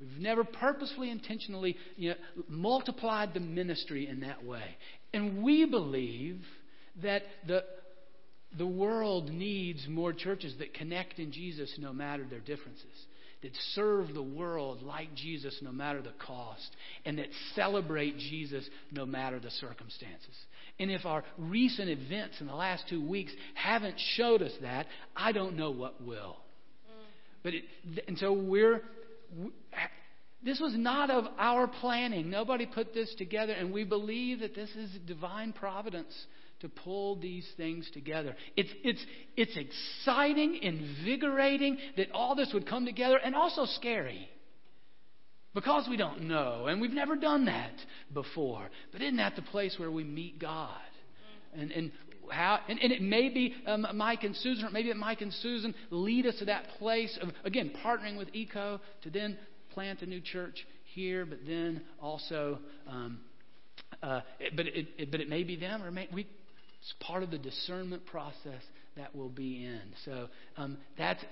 We've 0.00 0.20
never 0.20 0.44
purposefully, 0.44 1.10
intentionally 1.10 1.76
you 1.96 2.10
know, 2.10 2.16
multiplied 2.48 3.34
the 3.34 3.40
ministry 3.40 4.08
in 4.08 4.20
that 4.20 4.44
way. 4.44 4.76
And 5.14 5.42
we 5.42 5.64
believe 5.64 6.40
that 7.02 7.22
the, 7.46 7.64
the 8.58 8.66
world 8.66 9.30
needs 9.30 9.86
more 9.88 10.12
churches 10.12 10.54
that 10.58 10.74
connect 10.74 11.18
in 11.18 11.32
Jesus 11.32 11.72
no 11.78 11.92
matter 11.92 12.24
their 12.28 12.40
differences, 12.40 12.84
that 13.42 13.52
serve 13.74 14.14
the 14.14 14.22
world 14.22 14.82
like 14.82 15.14
Jesus 15.14 15.58
no 15.62 15.72
matter 15.72 16.02
the 16.02 16.12
cost, 16.24 16.76
and 17.04 17.18
that 17.18 17.28
celebrate 17.54 18.18
Jesus 18.18 18.68
no 18.90 19.06
matter 19.06 19.40
the 19.40 19.50
circumstances. 19.50 20.36
And 20.78 20.90
if 20.90 21.06
our 21.06 21.24
recent 21.38 21.88
events 21.88 22.40
in 22.40 22.46
the 22.46 22.54
last 22.54 22.84
two 22.88 23.06
weeks 23.06 23.32
haven't 23.54 23.96
showed 24.16 24.42
us 24.42 24.52
that, 24.62 24.86
I 25.16 25.32
don't 25.32 25.56
know 25.56 25.70
what 25.70 26.02
will. 26.02 26.36
But 27.42 27.54
it, 27.54 27.64
and 28.06 28.18
so 28.18 28.32
we're 28.32 28.82
this 30.44 30.58
was 30.58 30.74
not 30.76 31.08
of 31.10 31.24
our 31.38 31.68
planning. 31.68 32.28
Nobody 32.28 32.66
put 32.66 32.92
this 32.92 33.14
together, 33.16 33.52
and 33.52 33.72
we 33.72 33.84
believe 33.84 34.40
that 34.40 34.54
this 34.54 34.70
is 34.70 34.90
divine 35.06 35.52
providence 35.52 36.12
to 36.62 36.68
pull 36.68 37.16
these 37.16 37.46
things 37.56 37.88
together. 37.92 38.34
It's, 38.56 38.70
it's, 38.82 39.04
it's 39.36 39.56
exciting, 39.56 40.58
invigorating 40.62 41.76
that 41.96 42.10
all 42.12 42.34
this 42.34 42.50
would 42.54 42.66
come 42.66 42.86
together, 42.86 43.18
and 43.22 43.34
also 43.34 43.66
scary. 43.66 44.28
Because 45.54 45.86
we 45.88 45.98
don't 45.98 46.22
know, 46.22 46.66
and 46.66 46.80
we've 46.80 46.92
never 46.92 47.14
done 47.14 47.44
that 47.44 47.74
before. 48.14 48.70
But 48.90 49.02
isn't 49.02 49.18
that 49.18 49.36
the 49.36 49.42
place 49.42 49.76
where 49.78 49.90
we 49.90 50.02
meet 50.02 50.38
God? 50.38 50.70
And, 51.54 51.70
and 51.70 51.92
how, 52.30 52.60
and, 52.68 52.78
and, 52.78 52.90
it 52.90 53.02
may 53.02 53.28
be 53.28 53.54
um, 53.66 53.86
Mike 53.94 54.24
and 54.24 54.34
Susan, 54.34 54.64
or 54.64 54.70
maybe 54.70 54.92
Mike 54.94 55.20
and 55.20 55.32
Susan 55.34 55.74
lead 55.90 56.24
us 56.24 56.36
to 56.38 56.46
that 56.46 56.68
place 56.78 57.18
of, 57.20 57.28
again, 57.44 57.70
partnering 57.84 58.16
with 58.16 58.28
ECO 58.32 58.80
to 59.02 59.10
then 59.10 59.36
plant 59.74 60.00
a 60.00 60.06
new 60.06 60.20
church 60.20 60.66
here, 60.94 61.26
but 61.26 61.40
then 61.46 61.82
also, 62.00 62.58
um, 62.88 63.18
uh, 64.02 64.20
but, 64.56 64.66
it, 64.66 64.88
it, 64.96 65.10
but 65.10 65.20
it 65.20 65.28
may 65.28 65.42
be 65.42 65.56
them, 65.56 65.82
or 65.82 65.90
may, 65.90 66.08
we, 66.12 66.26
it's 66.82 66.94
part 66.98 67.22
of 67.22 67.30
the 67.30 67.38
discernment 67.38 68.04
process 68.06 68.62
that 68.96 69.14
we'll 69.14 69.28
be 69.28 69.64
in. 69.64 69.80
So 70.04 70.28
um, 70.56 70.78
that's, 70.98 71.24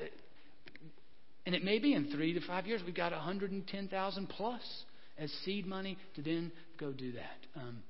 and 1.44 1.56
it 1.56 1.64
may 1.64 1.80
be 1.80 1.92
in 1.92 2.10
three 2.12 2.32
to 2.34 2.40
five 2.46 2.66
years, 2.66 2.82
we've 2.86 2.94
got 2.94 3.10
110,000 3.10 4.28
plus 4.28 4.62
as 5.18 5.30
seed 5.44 5.66
money 5.66 5.98
to 6.14 6.22
then 6.22 6.52
go 6.78 6.92
do 6.92 7.12
that. 7.12 7.60
Um, 7.60 7.82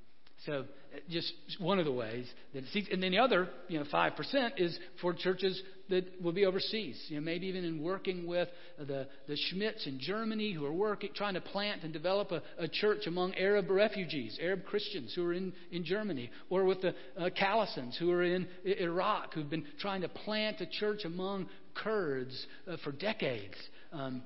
so 0.46 0.64
uh, 0.94 0.98
just 1.10 1.32
one 1.58 1.78
of 1.78 1.84
the 1.84 1.92
ways 1.92 2.26
that 2.54 2.64
it 2.64 2.70
seeks, 2.72 2.88
and 2.90 3.02
then 3.02 3.12
the 3.12 3.18
other, 3.18 3.48
you 3.68 3.78
know, 3.78 3.84
five 3.90 4.16
percent 4.16 4.54
is 4.56 4.78
for 5.00 5.12
churches 5.12 5.60
that 5.90 6.22
will 6.22 6.32
be 6.32 6.46
overseas. 6.46 6.98
You 7.08 7.16
know, 7.16 7.22
maybe 7.22 7.46
even 7.48 7.64
in 7.64 7.82
working 7.82 8.26
with 8.26 8.48
the 8.78 9.06
the 9.28 9.36
Schmidts 9.36 9.86
in 9.86 9.98
Germany 10.00 10.52
who 10.52 10.64
are 10.64 10.72
working, 10.72 11.10
trying 11.14 11.34
to 11.34 11.40
plant 11.40 11.82
and 11.82 11.92
develop 11.92 12.32
a, 12.32 12.42
a 12.58 12.68
church 12.68 13.06
among 13.06 13.34
Arab 13.34 13.70
refugees, 13.70 14.38
Arab 14.40 14.64
Christians 14.64 15.12
who 15.14 15.26
are 15.26 15.34
in 15.34 15.52
in 15.70 15.84
Germany, 15.84 16.30
or 16.48 16.64
with 16.64 16.80
the 16.80 16.94
uh, 17.18 17.28
Calisans 17.38 17.96
who 17.98 18.10
are 18.10 18.22
in 18.22 18.48
Iraq, 18.64 19.34
who've 19.34 19.50
been 19.50 19.66
trying 19.78 20.00
to 20.00 20.08
plant 20.08 20.60
a 20.60 20.66
church 20.66 21.04
among 21.04 21.48
Kurds 21.74 22.46
uh, 22.68 22.76
for 22.82 22.92
decades. 22.92 23.54
Um, 23.92 24.22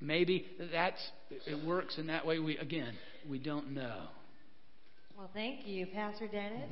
maybe 0.00 0.46
that's 0.70 1.00
it 1.30 1.66
works 1.66 1.96
in 1.98 2.08
that 2.08 2.26
way. 2.26 2.38
We 2.40 2.58
again, 2.58 2.92
we 3.28 3.38
don't 3.38 3.72
know. 3.72 4.02
Well, 5.16 5.30
thank 5.32 5.66
you, 5.66 5.86
Pastor 5.86 6.26
Dennis. 6.28 6.68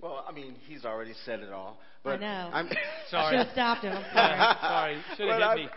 Well, 0.00 0.24
I 0.28 0.32
mean, 0.32 0.56
he's 0.66 0.84
already 0.84 1.14
said 1.24 1.40
it 1.40 1.52
all. 1.52 1.78
But 2.02 2.14
I 2.14 2.16
know. 2.16 2.50
I'm 2.52 2.68
sorry. 3.10 3.36
Should 3.36 3.46
have 3.46 3.52
stopped 3.52 3.84
him. 3.84 3.92
I'm 3.96 4.04
sorry. 4.12 4.56
sorry. 4.60 5.02
Should 5.16 5.28
have 5.28 5.58
hit 5.58 5.64
me. 5.66 5.70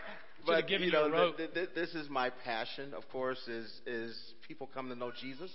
Should 0.44 0.54
have 0.56 0.66
given 0.68 0.86
you, 0.86 0.92
know, 0.92 1.06
you 1.06 1.14
a 1.14 1.16
rope. 1.16 1.36
th- 1.36 1.54
th- 1.54 1.68
this 1.76 1.94
is 1.94 2.08
my 2.10 2.30
passion, 2.44 2.92
of 2.92 3.08
course, 3.12 3.38
is 3.46 3.70
is 3.86 4.16
people 4.48 4.68
come 4.74 4.88
to 4.88 4.96
know 4.96 5.12
Jesus, 5.20 5.50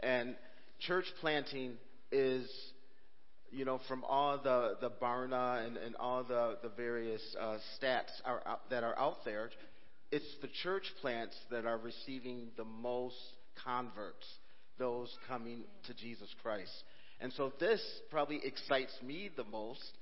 and 0.00 0.36
church 0.80 1.06
planting 1.20 1.72
is, 2.10 2.50
you 3.50 3.64
know, 3.64 3.80
from 3.88 4.04
all 4.04 4.36
the 4.38 4.76
the 4.80 4.90
Barna 4.90 5.66
and, 5.66 5.78
and 5.78 5.96
all 5.96 6.22
the 6.22 6.58
the 6.62 6.68
various 6.68 7.22
uh, 7.40 7.56
stats 7.78 8.10
are 8.26 8.42
out, 8.46 8.68
that 8.68 8.84
are 8.84 8.98
out 8.98 9.24
there, 9.24 9.48
it's 10.10 10.36
the 10.42 10.48
church 10.62 10.84
plants 11.00 11.36
that 11.50 11.64
are 11.64 11.78
receiving 11.78 12.48
the 12.58 12.64
most 12.64 13.16
converts 13.64 14.26
those 14.82 15.16
coming 15.28 15.60
to 15.86 15.94
Jesus 15.94 16.28
Christ. 16.42 16.72
And 17.20 17.32
so 17.34 17.52
this 17.60 17.80
probably 18.10 18.40
excites 18.42 18.92
me 19.00 19.30
the 19.36 19.44
most 19.44 19.96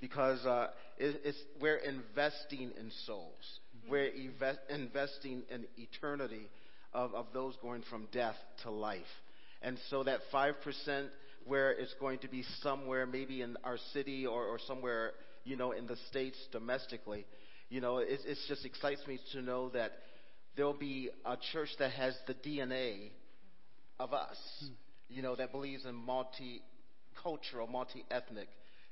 because 0.00 0.46
uh, 0.46 0.68
it, 0.96 1.20
it's, 1.22 1.38
we're 1.60 1.76
investing 1.76 2.70
in 2.80 2.90
souls. 3.04 3.60
Mm-hmm. 3.76 3.90
We're 3.90 4.06
invest, 4.06 4.58
investing 4.70 5.42
in 5.50 5.66
eternity 5.76 6.48
of, 6.94 7.14
of 7.14 7.26
those 7.34 7.56
going 7.60 7.82
from 7.90 8.08
death 8.10 8.36
to 8.62 8.70
life. 8.70 9.02
And 9.60 9.76
so 9.90 10.02
that 10.04 10.20
5% 10.32 10.54
where 11.44 11.72
it's 11.72 11.94
going 12.00 12.20
to 12.20 12.28
be 12.28 12.42
somewhere 12.62 13.04
maybe 13.04 13.42
in 13.42 13.58
our 13.64 13.76
city 13.92 14.26
or, 14.26 14.46
or 14.46 14.58
somewhere, 14.66 15.12
you 15.44 15.58
know, 15.58 15.72
in 15.72 15.86
the 15.86 15.96
States 16.08 16.38
domestically, 16.52 17.26
you 17.68 17.82
know, 17.82 17.98
it 17.98 18.20
it 18.26 18.38
just 18.48 18.64
excites 18.64 19.06
me 19.06 19.18
to 19.32 19.42
know 19.42 19.68
that 19.70 19.92
there'll 20.56 20.72
be 20.72 21.10
a 21.26 21.36
church 21.52 21.68
that 21.78 21.90
has 21.92 22.14
the 22.26 22.34
DNA 22.34 23.10
of 23.98 24.12
us, 24.12 24.36
hmm. 24.60 24.72
you 25.08 25.22
know, 25.22 25.36
that 25.36 25.52
believes 25.52 25.84
in 25.84 25.94
multicultural, 25.94 27.70
multi-ethnic, 27.70 28.48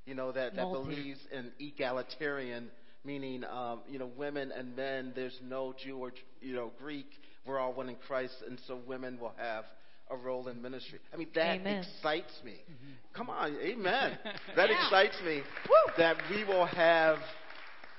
you 0.07 0.15
know, 0.15 0.33
that, 0.33 0.57
that 0.57 0.71
believes 0.71 1.21
in 1.33 1.53
egalitarian, 1.59 2.71
meaning, 3.05 3.45
um, 3.45 3.81
you 3.89 3.99
know, 3.99 4.11
women 4.17 4.53
and 4.57 4.77
men, 4.77 5.13
there's 5.15 5.39
no 5.43 5.75
Jew 5.83 5.99
or, 5.99 6.13
you 6.41 6.55
know, 6.55 6.71
Greek, 6.79 7.07
we're 7.47 7.59
all 7.59 7.73
one 7.73 7.89
in 7.89 7.97
Christ, 8.07 8.35
and 8.47 8.59
so 8.67 8.79
women 8.87 9.19
will 9.19 9.35
have 9.37 9.65
a 10.11 10.17
role 10.17 10.49
in 10.49 10.61
ministry. 10.61 10.99
I 11.13 11.17
mean, 11.17 11.29
that 11.35 11.61
amen. 11.61 11.85
excites 11.85 12.33
me. 12.45 12.53
Mm-hmm. 12.53 12.93
Come 13.15 13.31
on, 13.31 13.57
amen. 13.57 14.19
that 14.57 14.69
yeah. 14.69 14.85
excites 14.85 15.17
me 15.25 15.37
Woo! 15.69 15.93
that 15.99 16.17
we 16.31 16.45
will 16.45 16.67
have 16.67 17.19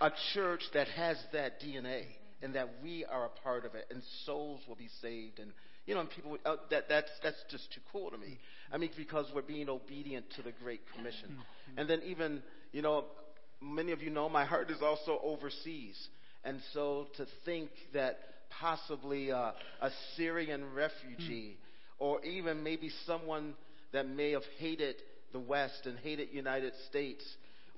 a 0.02 0.12
church 0.34 0.62
that 0.74 0.88
has 0.90 1.18
that 1.32 1.62
DNA 1.62 2.04
and 2.42 2.56
that 2.56 2.68
we 2.84 3.06
are 3.06 3.26
a 3.26 3.30
part 3.44 3.66
of 3.66 3.76
it, 3.76 3.86
and 3.92 4.02
souls 4.26 4.62
will 4.68 4.76
be 4.76 4.90
saved, 5.02 5.40
and 5.40 5.52
you 5.86 5.96
know, 5.96 6.02
and 6.02 6.10
people, 6.10 6.38
uh, 6.46 6.56
that, 6.70 6.88
that's, 6.88 7.10
that's 7.24 7.44
just 7.50 7.72
too 7.74 7.82
cool 7.92 8.12
to 8.12 8.18
me. 8.18 8.38
I 8.72 8.78
mean, 8.78 8.92
because 8.96 9.26
we're 9.34 9.42
being 9.42 9.70
obedient 9.70 10.26
to 10.36 10.42
the 10.42 10.52
Great 10.64 10.82
Commission. 10.96 11.38
And 11.78 11.90
then 11.90 12.02
even, 12.06 12.42
you 12.72 12.82
know, 12.82 13.06
many 13.62 13.92
of 13.92 14.02
you 14.02 14.10
know 14.10 14.30
my 14.30 14.46
heart 14.46 14.70
is 14.70 14.82
also 14.82 15.20
overseas. 15.24 15.98
And 16.44 16.60
so 16.74 17.08
to 17.18 17.26
think 17.46 17.70
that 17.94 18.20
possibly 18.60 19.32
uh, 19.32 19.52
a 19.82 19.92
Syrian 20.16 20.74
refugee 20.74 21.58
or 22.00 22.24
even 22.24 22.64
maybe 22.64 22.92
someone 23.06 23.54
that 23.94 24.08
may 24.08 24.32
have 24.32 24.44
hated 24.58 24.96
the 25.34 25.40
West 25.40 25.86
and 25.86 25.98
hated 26.00 26.30
United 26.32 26.74
States 26.90 27.24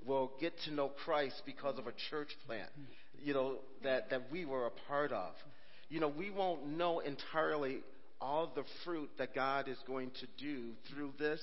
will 0.06 0.32
get 0.40 0.52
to 0.64 0.72
know 0.72 0.90
Christ 1.04 1.42
because 1.46 1.78
of 1.78 1.86
a 1.86 1.92
church 2.10 2.30
plant, 2.46 2.70
you 3.22 3.34
know, 3.34 3.56
that, 3.82 4.10
that 4.10 4.30
we 4.30 4.44
were 4.44 4.66
a 4.66 4.70
part 4.88 5.12
of. 5.12 5.32
You 5.88 6.00
know, 6.00 6.08
we 6.08 6.30
won't 6.30 6.66
know 6.66 7.00
entirely 7.00 7.82
all 8.24 8.50
the 8.54 8.64
fruit 8.84 9.10
that 9.18 9.34
God 9.34 9.68
is 9.68 9.76
going 9.86 10.10
to 10.20 10.26
do 10.38 10.70
through 10.90 11.12
this, 11.18 11.40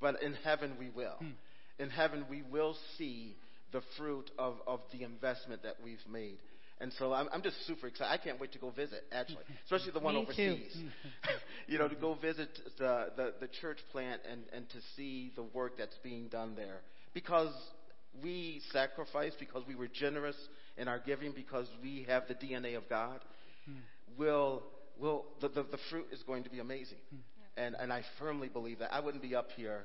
but 0.00 0.22
in 0.22 0.34
heaven 0.44 0.72
we 0.78 0.90
will. 0.90 1.16
Hmm. 1.18 1.30
In 1.78 1.88
heaven 1.88 2.26
we 2.28 2.42
will 2.42 2.76
see 2.98 3.34
the 3.72 3.80
fruit 3.96 4.30
of, 4.38 4.56
of 4.66 4.80
the 4.92 5.04
investment 5.04 5.62
that 5.62 5.76
we've 5.82 6.04
made. 6.10 6.36
And 6.80 6.92
so 6.98 7.12
I'm, 7.12 7.28
I'm 7.32 7.42
just 7.42 7.66
super 7.66 7.86
excited. 7.86 8.12
I 8.12 8.22
can't 8.22 8.38
wait 8.38 8.52
to 8.52 8.58
go 8.58 8.70
visit, 8.70 9.04
actually, 9.10 9.44
especially 9.64 9.92
the 9.92 10.00
one 10.00 10.16
overseas. 10.16 10.76
you 11.66 11.78
know, 11.78 11.88
to 11.88 11.94
go 11.94 12.14
visit 12.14 12.50
the, 12.78 13.06
the, 13.16 13.34
the 13.40 13.48
church 13.60 13.78
plant 13.90 14.20
and, 14.30 14.42
and 14.52 14.68
to 14.70 14.78
see 14.96 15.32
the 15.34 15.44
work 15.54 15.78
that's 15.78 15.96
being 16.02 16.28
done 16.28 16.54
there. 16.56 16.80
Because 17.14 17.52
we 18.22 18.60
sacrificed, 18.70 19.36
because 19.38 19.62
we 19.66 19.74
were 19.74 19.88
generous 19.88 20.36
in 20.76 20.88
our 20.88 20.98
giving, 20.98 21.32
because 21.32 21.68
we 21.82 22.04
have 22.08 22.24
the 22.28 22.34
DNA 22.34 22.76
of 22.76 22.86
God, 22.88 23.20
hmm. 23.64 23.76
will 24.18 24.62
will 25.02 25.26
the, 25.40 25.48
the, 25.48 25.64
the 25.64 25.78
fruit 25.90 26.06
is 26.12 26.22
going 26.22 26.44
to 26.44 26.50
be 26.50 26.60
amazing. 26.60 26.98
Hmm. 27.10 27.20
And, 27.54 27.76
and 27.78 27.92
I 27.92 28.02
firmly 28.18 28.48
believe 28.48 28.78
that. 28.78 28.94
I 28.94 29.00
wouldn't 29.00 29.22
be 29.22 29.34
up 29.34 29.50
here. 29.54 29.84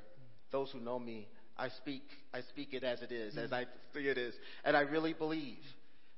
Those 0.50 0.70
who 0.70 0.80
know 0.80 0.98
me, 0.98 1.28
I 1.58 1.68
speak, 1.68 2.04
I 2.32 2.40
speak 2.40 2.72
it 2.72 2.82
as 2.82 3.02
it 3.02 3.12
is, 3.12 3.36
as 3.36 3.52
I 3.52 3.66
see 3.92 4.08
it 4.08 4.16
is. 4.16 4.32
And 4.64 4.74
I 4.74 4.80
really 4.80 5.12
believe 5.12 5.58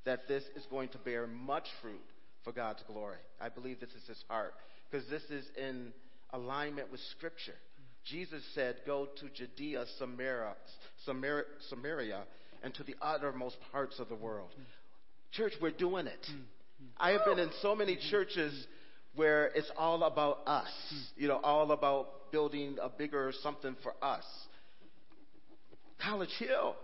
that 0.04 0.28
this 0.28 0.44
is 0.54 0.64
going 0.70 0.90
to 0.90 0.98
bear 0.98 1.26
much 1.26 1.66
fruit 1.82 2.04
for 2.44 2.52
God's 2.52 2.82
glory. 2.86 3.18
I 3.40 3.48
believe 3.48 3.80
this 3.80 3.90
is 3.90 4.06
his 4.06 4.22
heart 4.28 4.54
because 4.88 5.08
this 5.08 5.24
is 5.24 5.44
in 5.56 5.92
alignment 6.32 6.92
with 6.92 7.00
Scripture. 7.16 7.56
Jesus 8.04 8.42
said, 8.54 8.76
Go 8.86 9.08
to 9.18 9.28
Judea, 9.30 9.86
Samaria, 9.98 10.54
Samaria, 11.04 11.44
Samaria, 11.68 12.22
and 12.62 12.72
to 12.74 12.84
the 12.84 12.94
uttermost 13.02 13.56
parts 13.72 13.98
of 13.98 14.08
the 14.08 14.14
world. 14.14 14.50
Hmm. 14.54 14.62
Church, 15.32 15.54
we're 15.60 15.70
doing 15.70 16.06
it. 16.06 16.26
Hmm. 16.26 16.42
I 16.96 17.10
have 17.10 17.24
been 17.24 17.38
in 17.38 17.50
so 17.60 17.74
many 17.74 17.98
churches 18.10 18.66
where 19.14 19.46
it's 19.48 19.70
all 19.76 20.04
about 20.04 20.38
us, 20.46 20.68
you 21.16 21.28
know, 21.28 21.40
all 21.42 21.72
about 21.72 22.30
building 22.30 22.76
a 22.80 22.88
bigger 22.88 23.32
something 23.42 23.76
for 23.82 23.94
us. 24.02 24.24
College 26.02 26.30
Hill, 26.38 26.76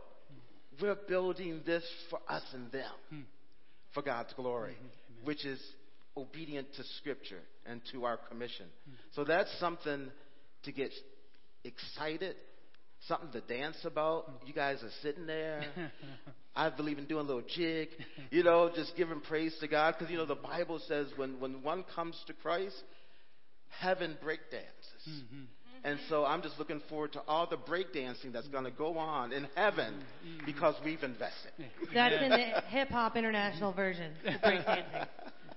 we're 0.81 0.97
building 1.09 1.63
this 1.65 1.85
for 2.11 2.19
us 2.29 2.43
and 2.53 2.71
them, 2.73 2.93
hmm. 3.11 3.21
for 3.95 4.03
God's 4.03 4.33
glory, 4.35 4.73
mm-hmm. 4.73 5.27
which 5.27 5.45
is 5.45 5.61
obedient 6.17 6.67
to 6.75 6.83
Scripture 6.99 7.41
and 7.65 7.81
to 7.93 8.05
our 8.05 8.17
commission. 8.17 8.67
Hmm. 8.87 8.95
So 9.15 9.25
that's 9.25 9.51
something 9.59 10.09
to 10.65 10.73
get 10.73 10.91
excited 11.65 12.37
something 13.07 13.31
to 13.33 13.41
dance 13.41 13.77
about. 13.85 14.25
Hmm. 14.25 14.47
You 14.47 14.53
guys 14.53 14.83
are 14.83 14.91
sitting 15.03 15.27
there. 15.27 15.65
I 16.57 16.71
believe 16.71 16.99
in 16.99 17.05
doing 17.05 17.25
a 17.25 17.29
little 17.29 17.49
jig, 17.55 17.89
you 18.31 18.43
know, 18.43 18.71
just 18.75 18.97
giving 18.97 19.21
praise 19.21 19.55
to 19.61 19.69
God. 19.69 19.95
Because, 19.97 20.11
you 20.11 20.17
know, 20.17 20.27
the 20.27 20.35
Bible 20.35 20.81
says 20.89 21.07
when, 21.17 21.39
when 21.39 21.63
one 21.63 21.85
comes 21.95 22.21
to 22.27 22.33
Christ, 22.33 22.83
heaven 23.69 24.17
break 24.23 24.41
dances. 24.51 25.09
Mm-hmm. 25.09 25.43
And 25.85 26.01
so 26.09 26.25
I'm 26.25 26.43
just 26.43 26.59
looking 26.59 26.81
forward 26.89 27.13
to 27.13 27.21
all 27.29 27.47
the 27.47 27.57
breakdancing 27.57 28.33
that's 28.33 28.49
going 28.49 28.65
to 28.65 28.73
go 28.73 28.99
on 28.99 29.33
in 29.33 29.47
heaven 29.55 29.95
mm-hmm. 29.95 30.47
because 30.47 30.75
we've 30.85 31.03
invested. 31.03 31.53
That's 31.95 32.15
in 32.21 32.31
the 32.31 32.61
hip 32.69 32.89
hop 32.89 33.17
international 33.17 33.73
version, 33.73 34.13
the 34.25 34.31
breakdancing. 34.33 35.07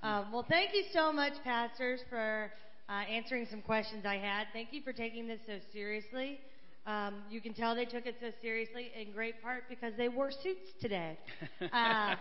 Um, 0.02 0.32
well, 0.32 0.46
thank 0.48 0.74
you 0.74 0.84
so 0.92 1.12
much, 1.12 1.32
pastors, 1.42 2.00
for 2.08 2.52
uh, 2.88 2.92
answering 2.92 3.46
some 3.50 3.60
questions 3.60 4.04
I 4.06 4.16
had. 4.16 4.46
Thank 4.52 4.68
you 4.72 4.82
for 4.82 4.92
taking 4.92 5.26
this 5.26 5.40
so 5.46 5.58
seriously. 5.72 6.38
Um, 6.86 7.22
you 7.30 7.40
can 7.40 7.52
tell 7.52 7.74
they 7.74 7.84
took 7.84 8.06
it 8.06 8.16
so 8.20 8.30
seriously 8.40 8.90
in 8.98 9.12
great 9.12 9.42
part 9.42 9.64
because 9.68 9.92
they 9.96 10.08
wore 10.08 10.30
suits 10.30 10.72
today. 10.80 11.18
Uh, 11.72 12.16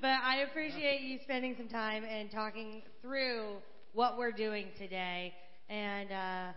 but 0.00 0.18
I 0.24 0.38
appreciate 0.50 1.02
you 1.02 1.20
spending 1.22 1.54
some 1.56 1.68
time 1.68 2.02
and 2.04 2.28
talking 2.28 2.82
through 3.00 3.58
what 3.92 4.18
we're 4.18 4.32
doing 4.32 4.66
today. 4.76 5.32
And 5.68 6.10
uh, 6.10 6.52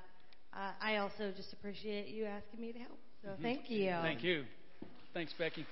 I 0.81 0.97
also 0.97 1.31
just 1.35 1.53
appreciate 1.53 2.07
you 2.07 2.25
asking 2.25 2.59
me 2.59 2.71
to 2.71 2.79
help. 2.79 2.99
So 3.21 3.29
mm-hmm. 3.29 3.43
thank 3.43 3.69
you. 3.69 3.91
Thank 4.01 4.23
you. 4.23 4.45
Thanks, 5.13 5.33
Becky. 5.37 5.65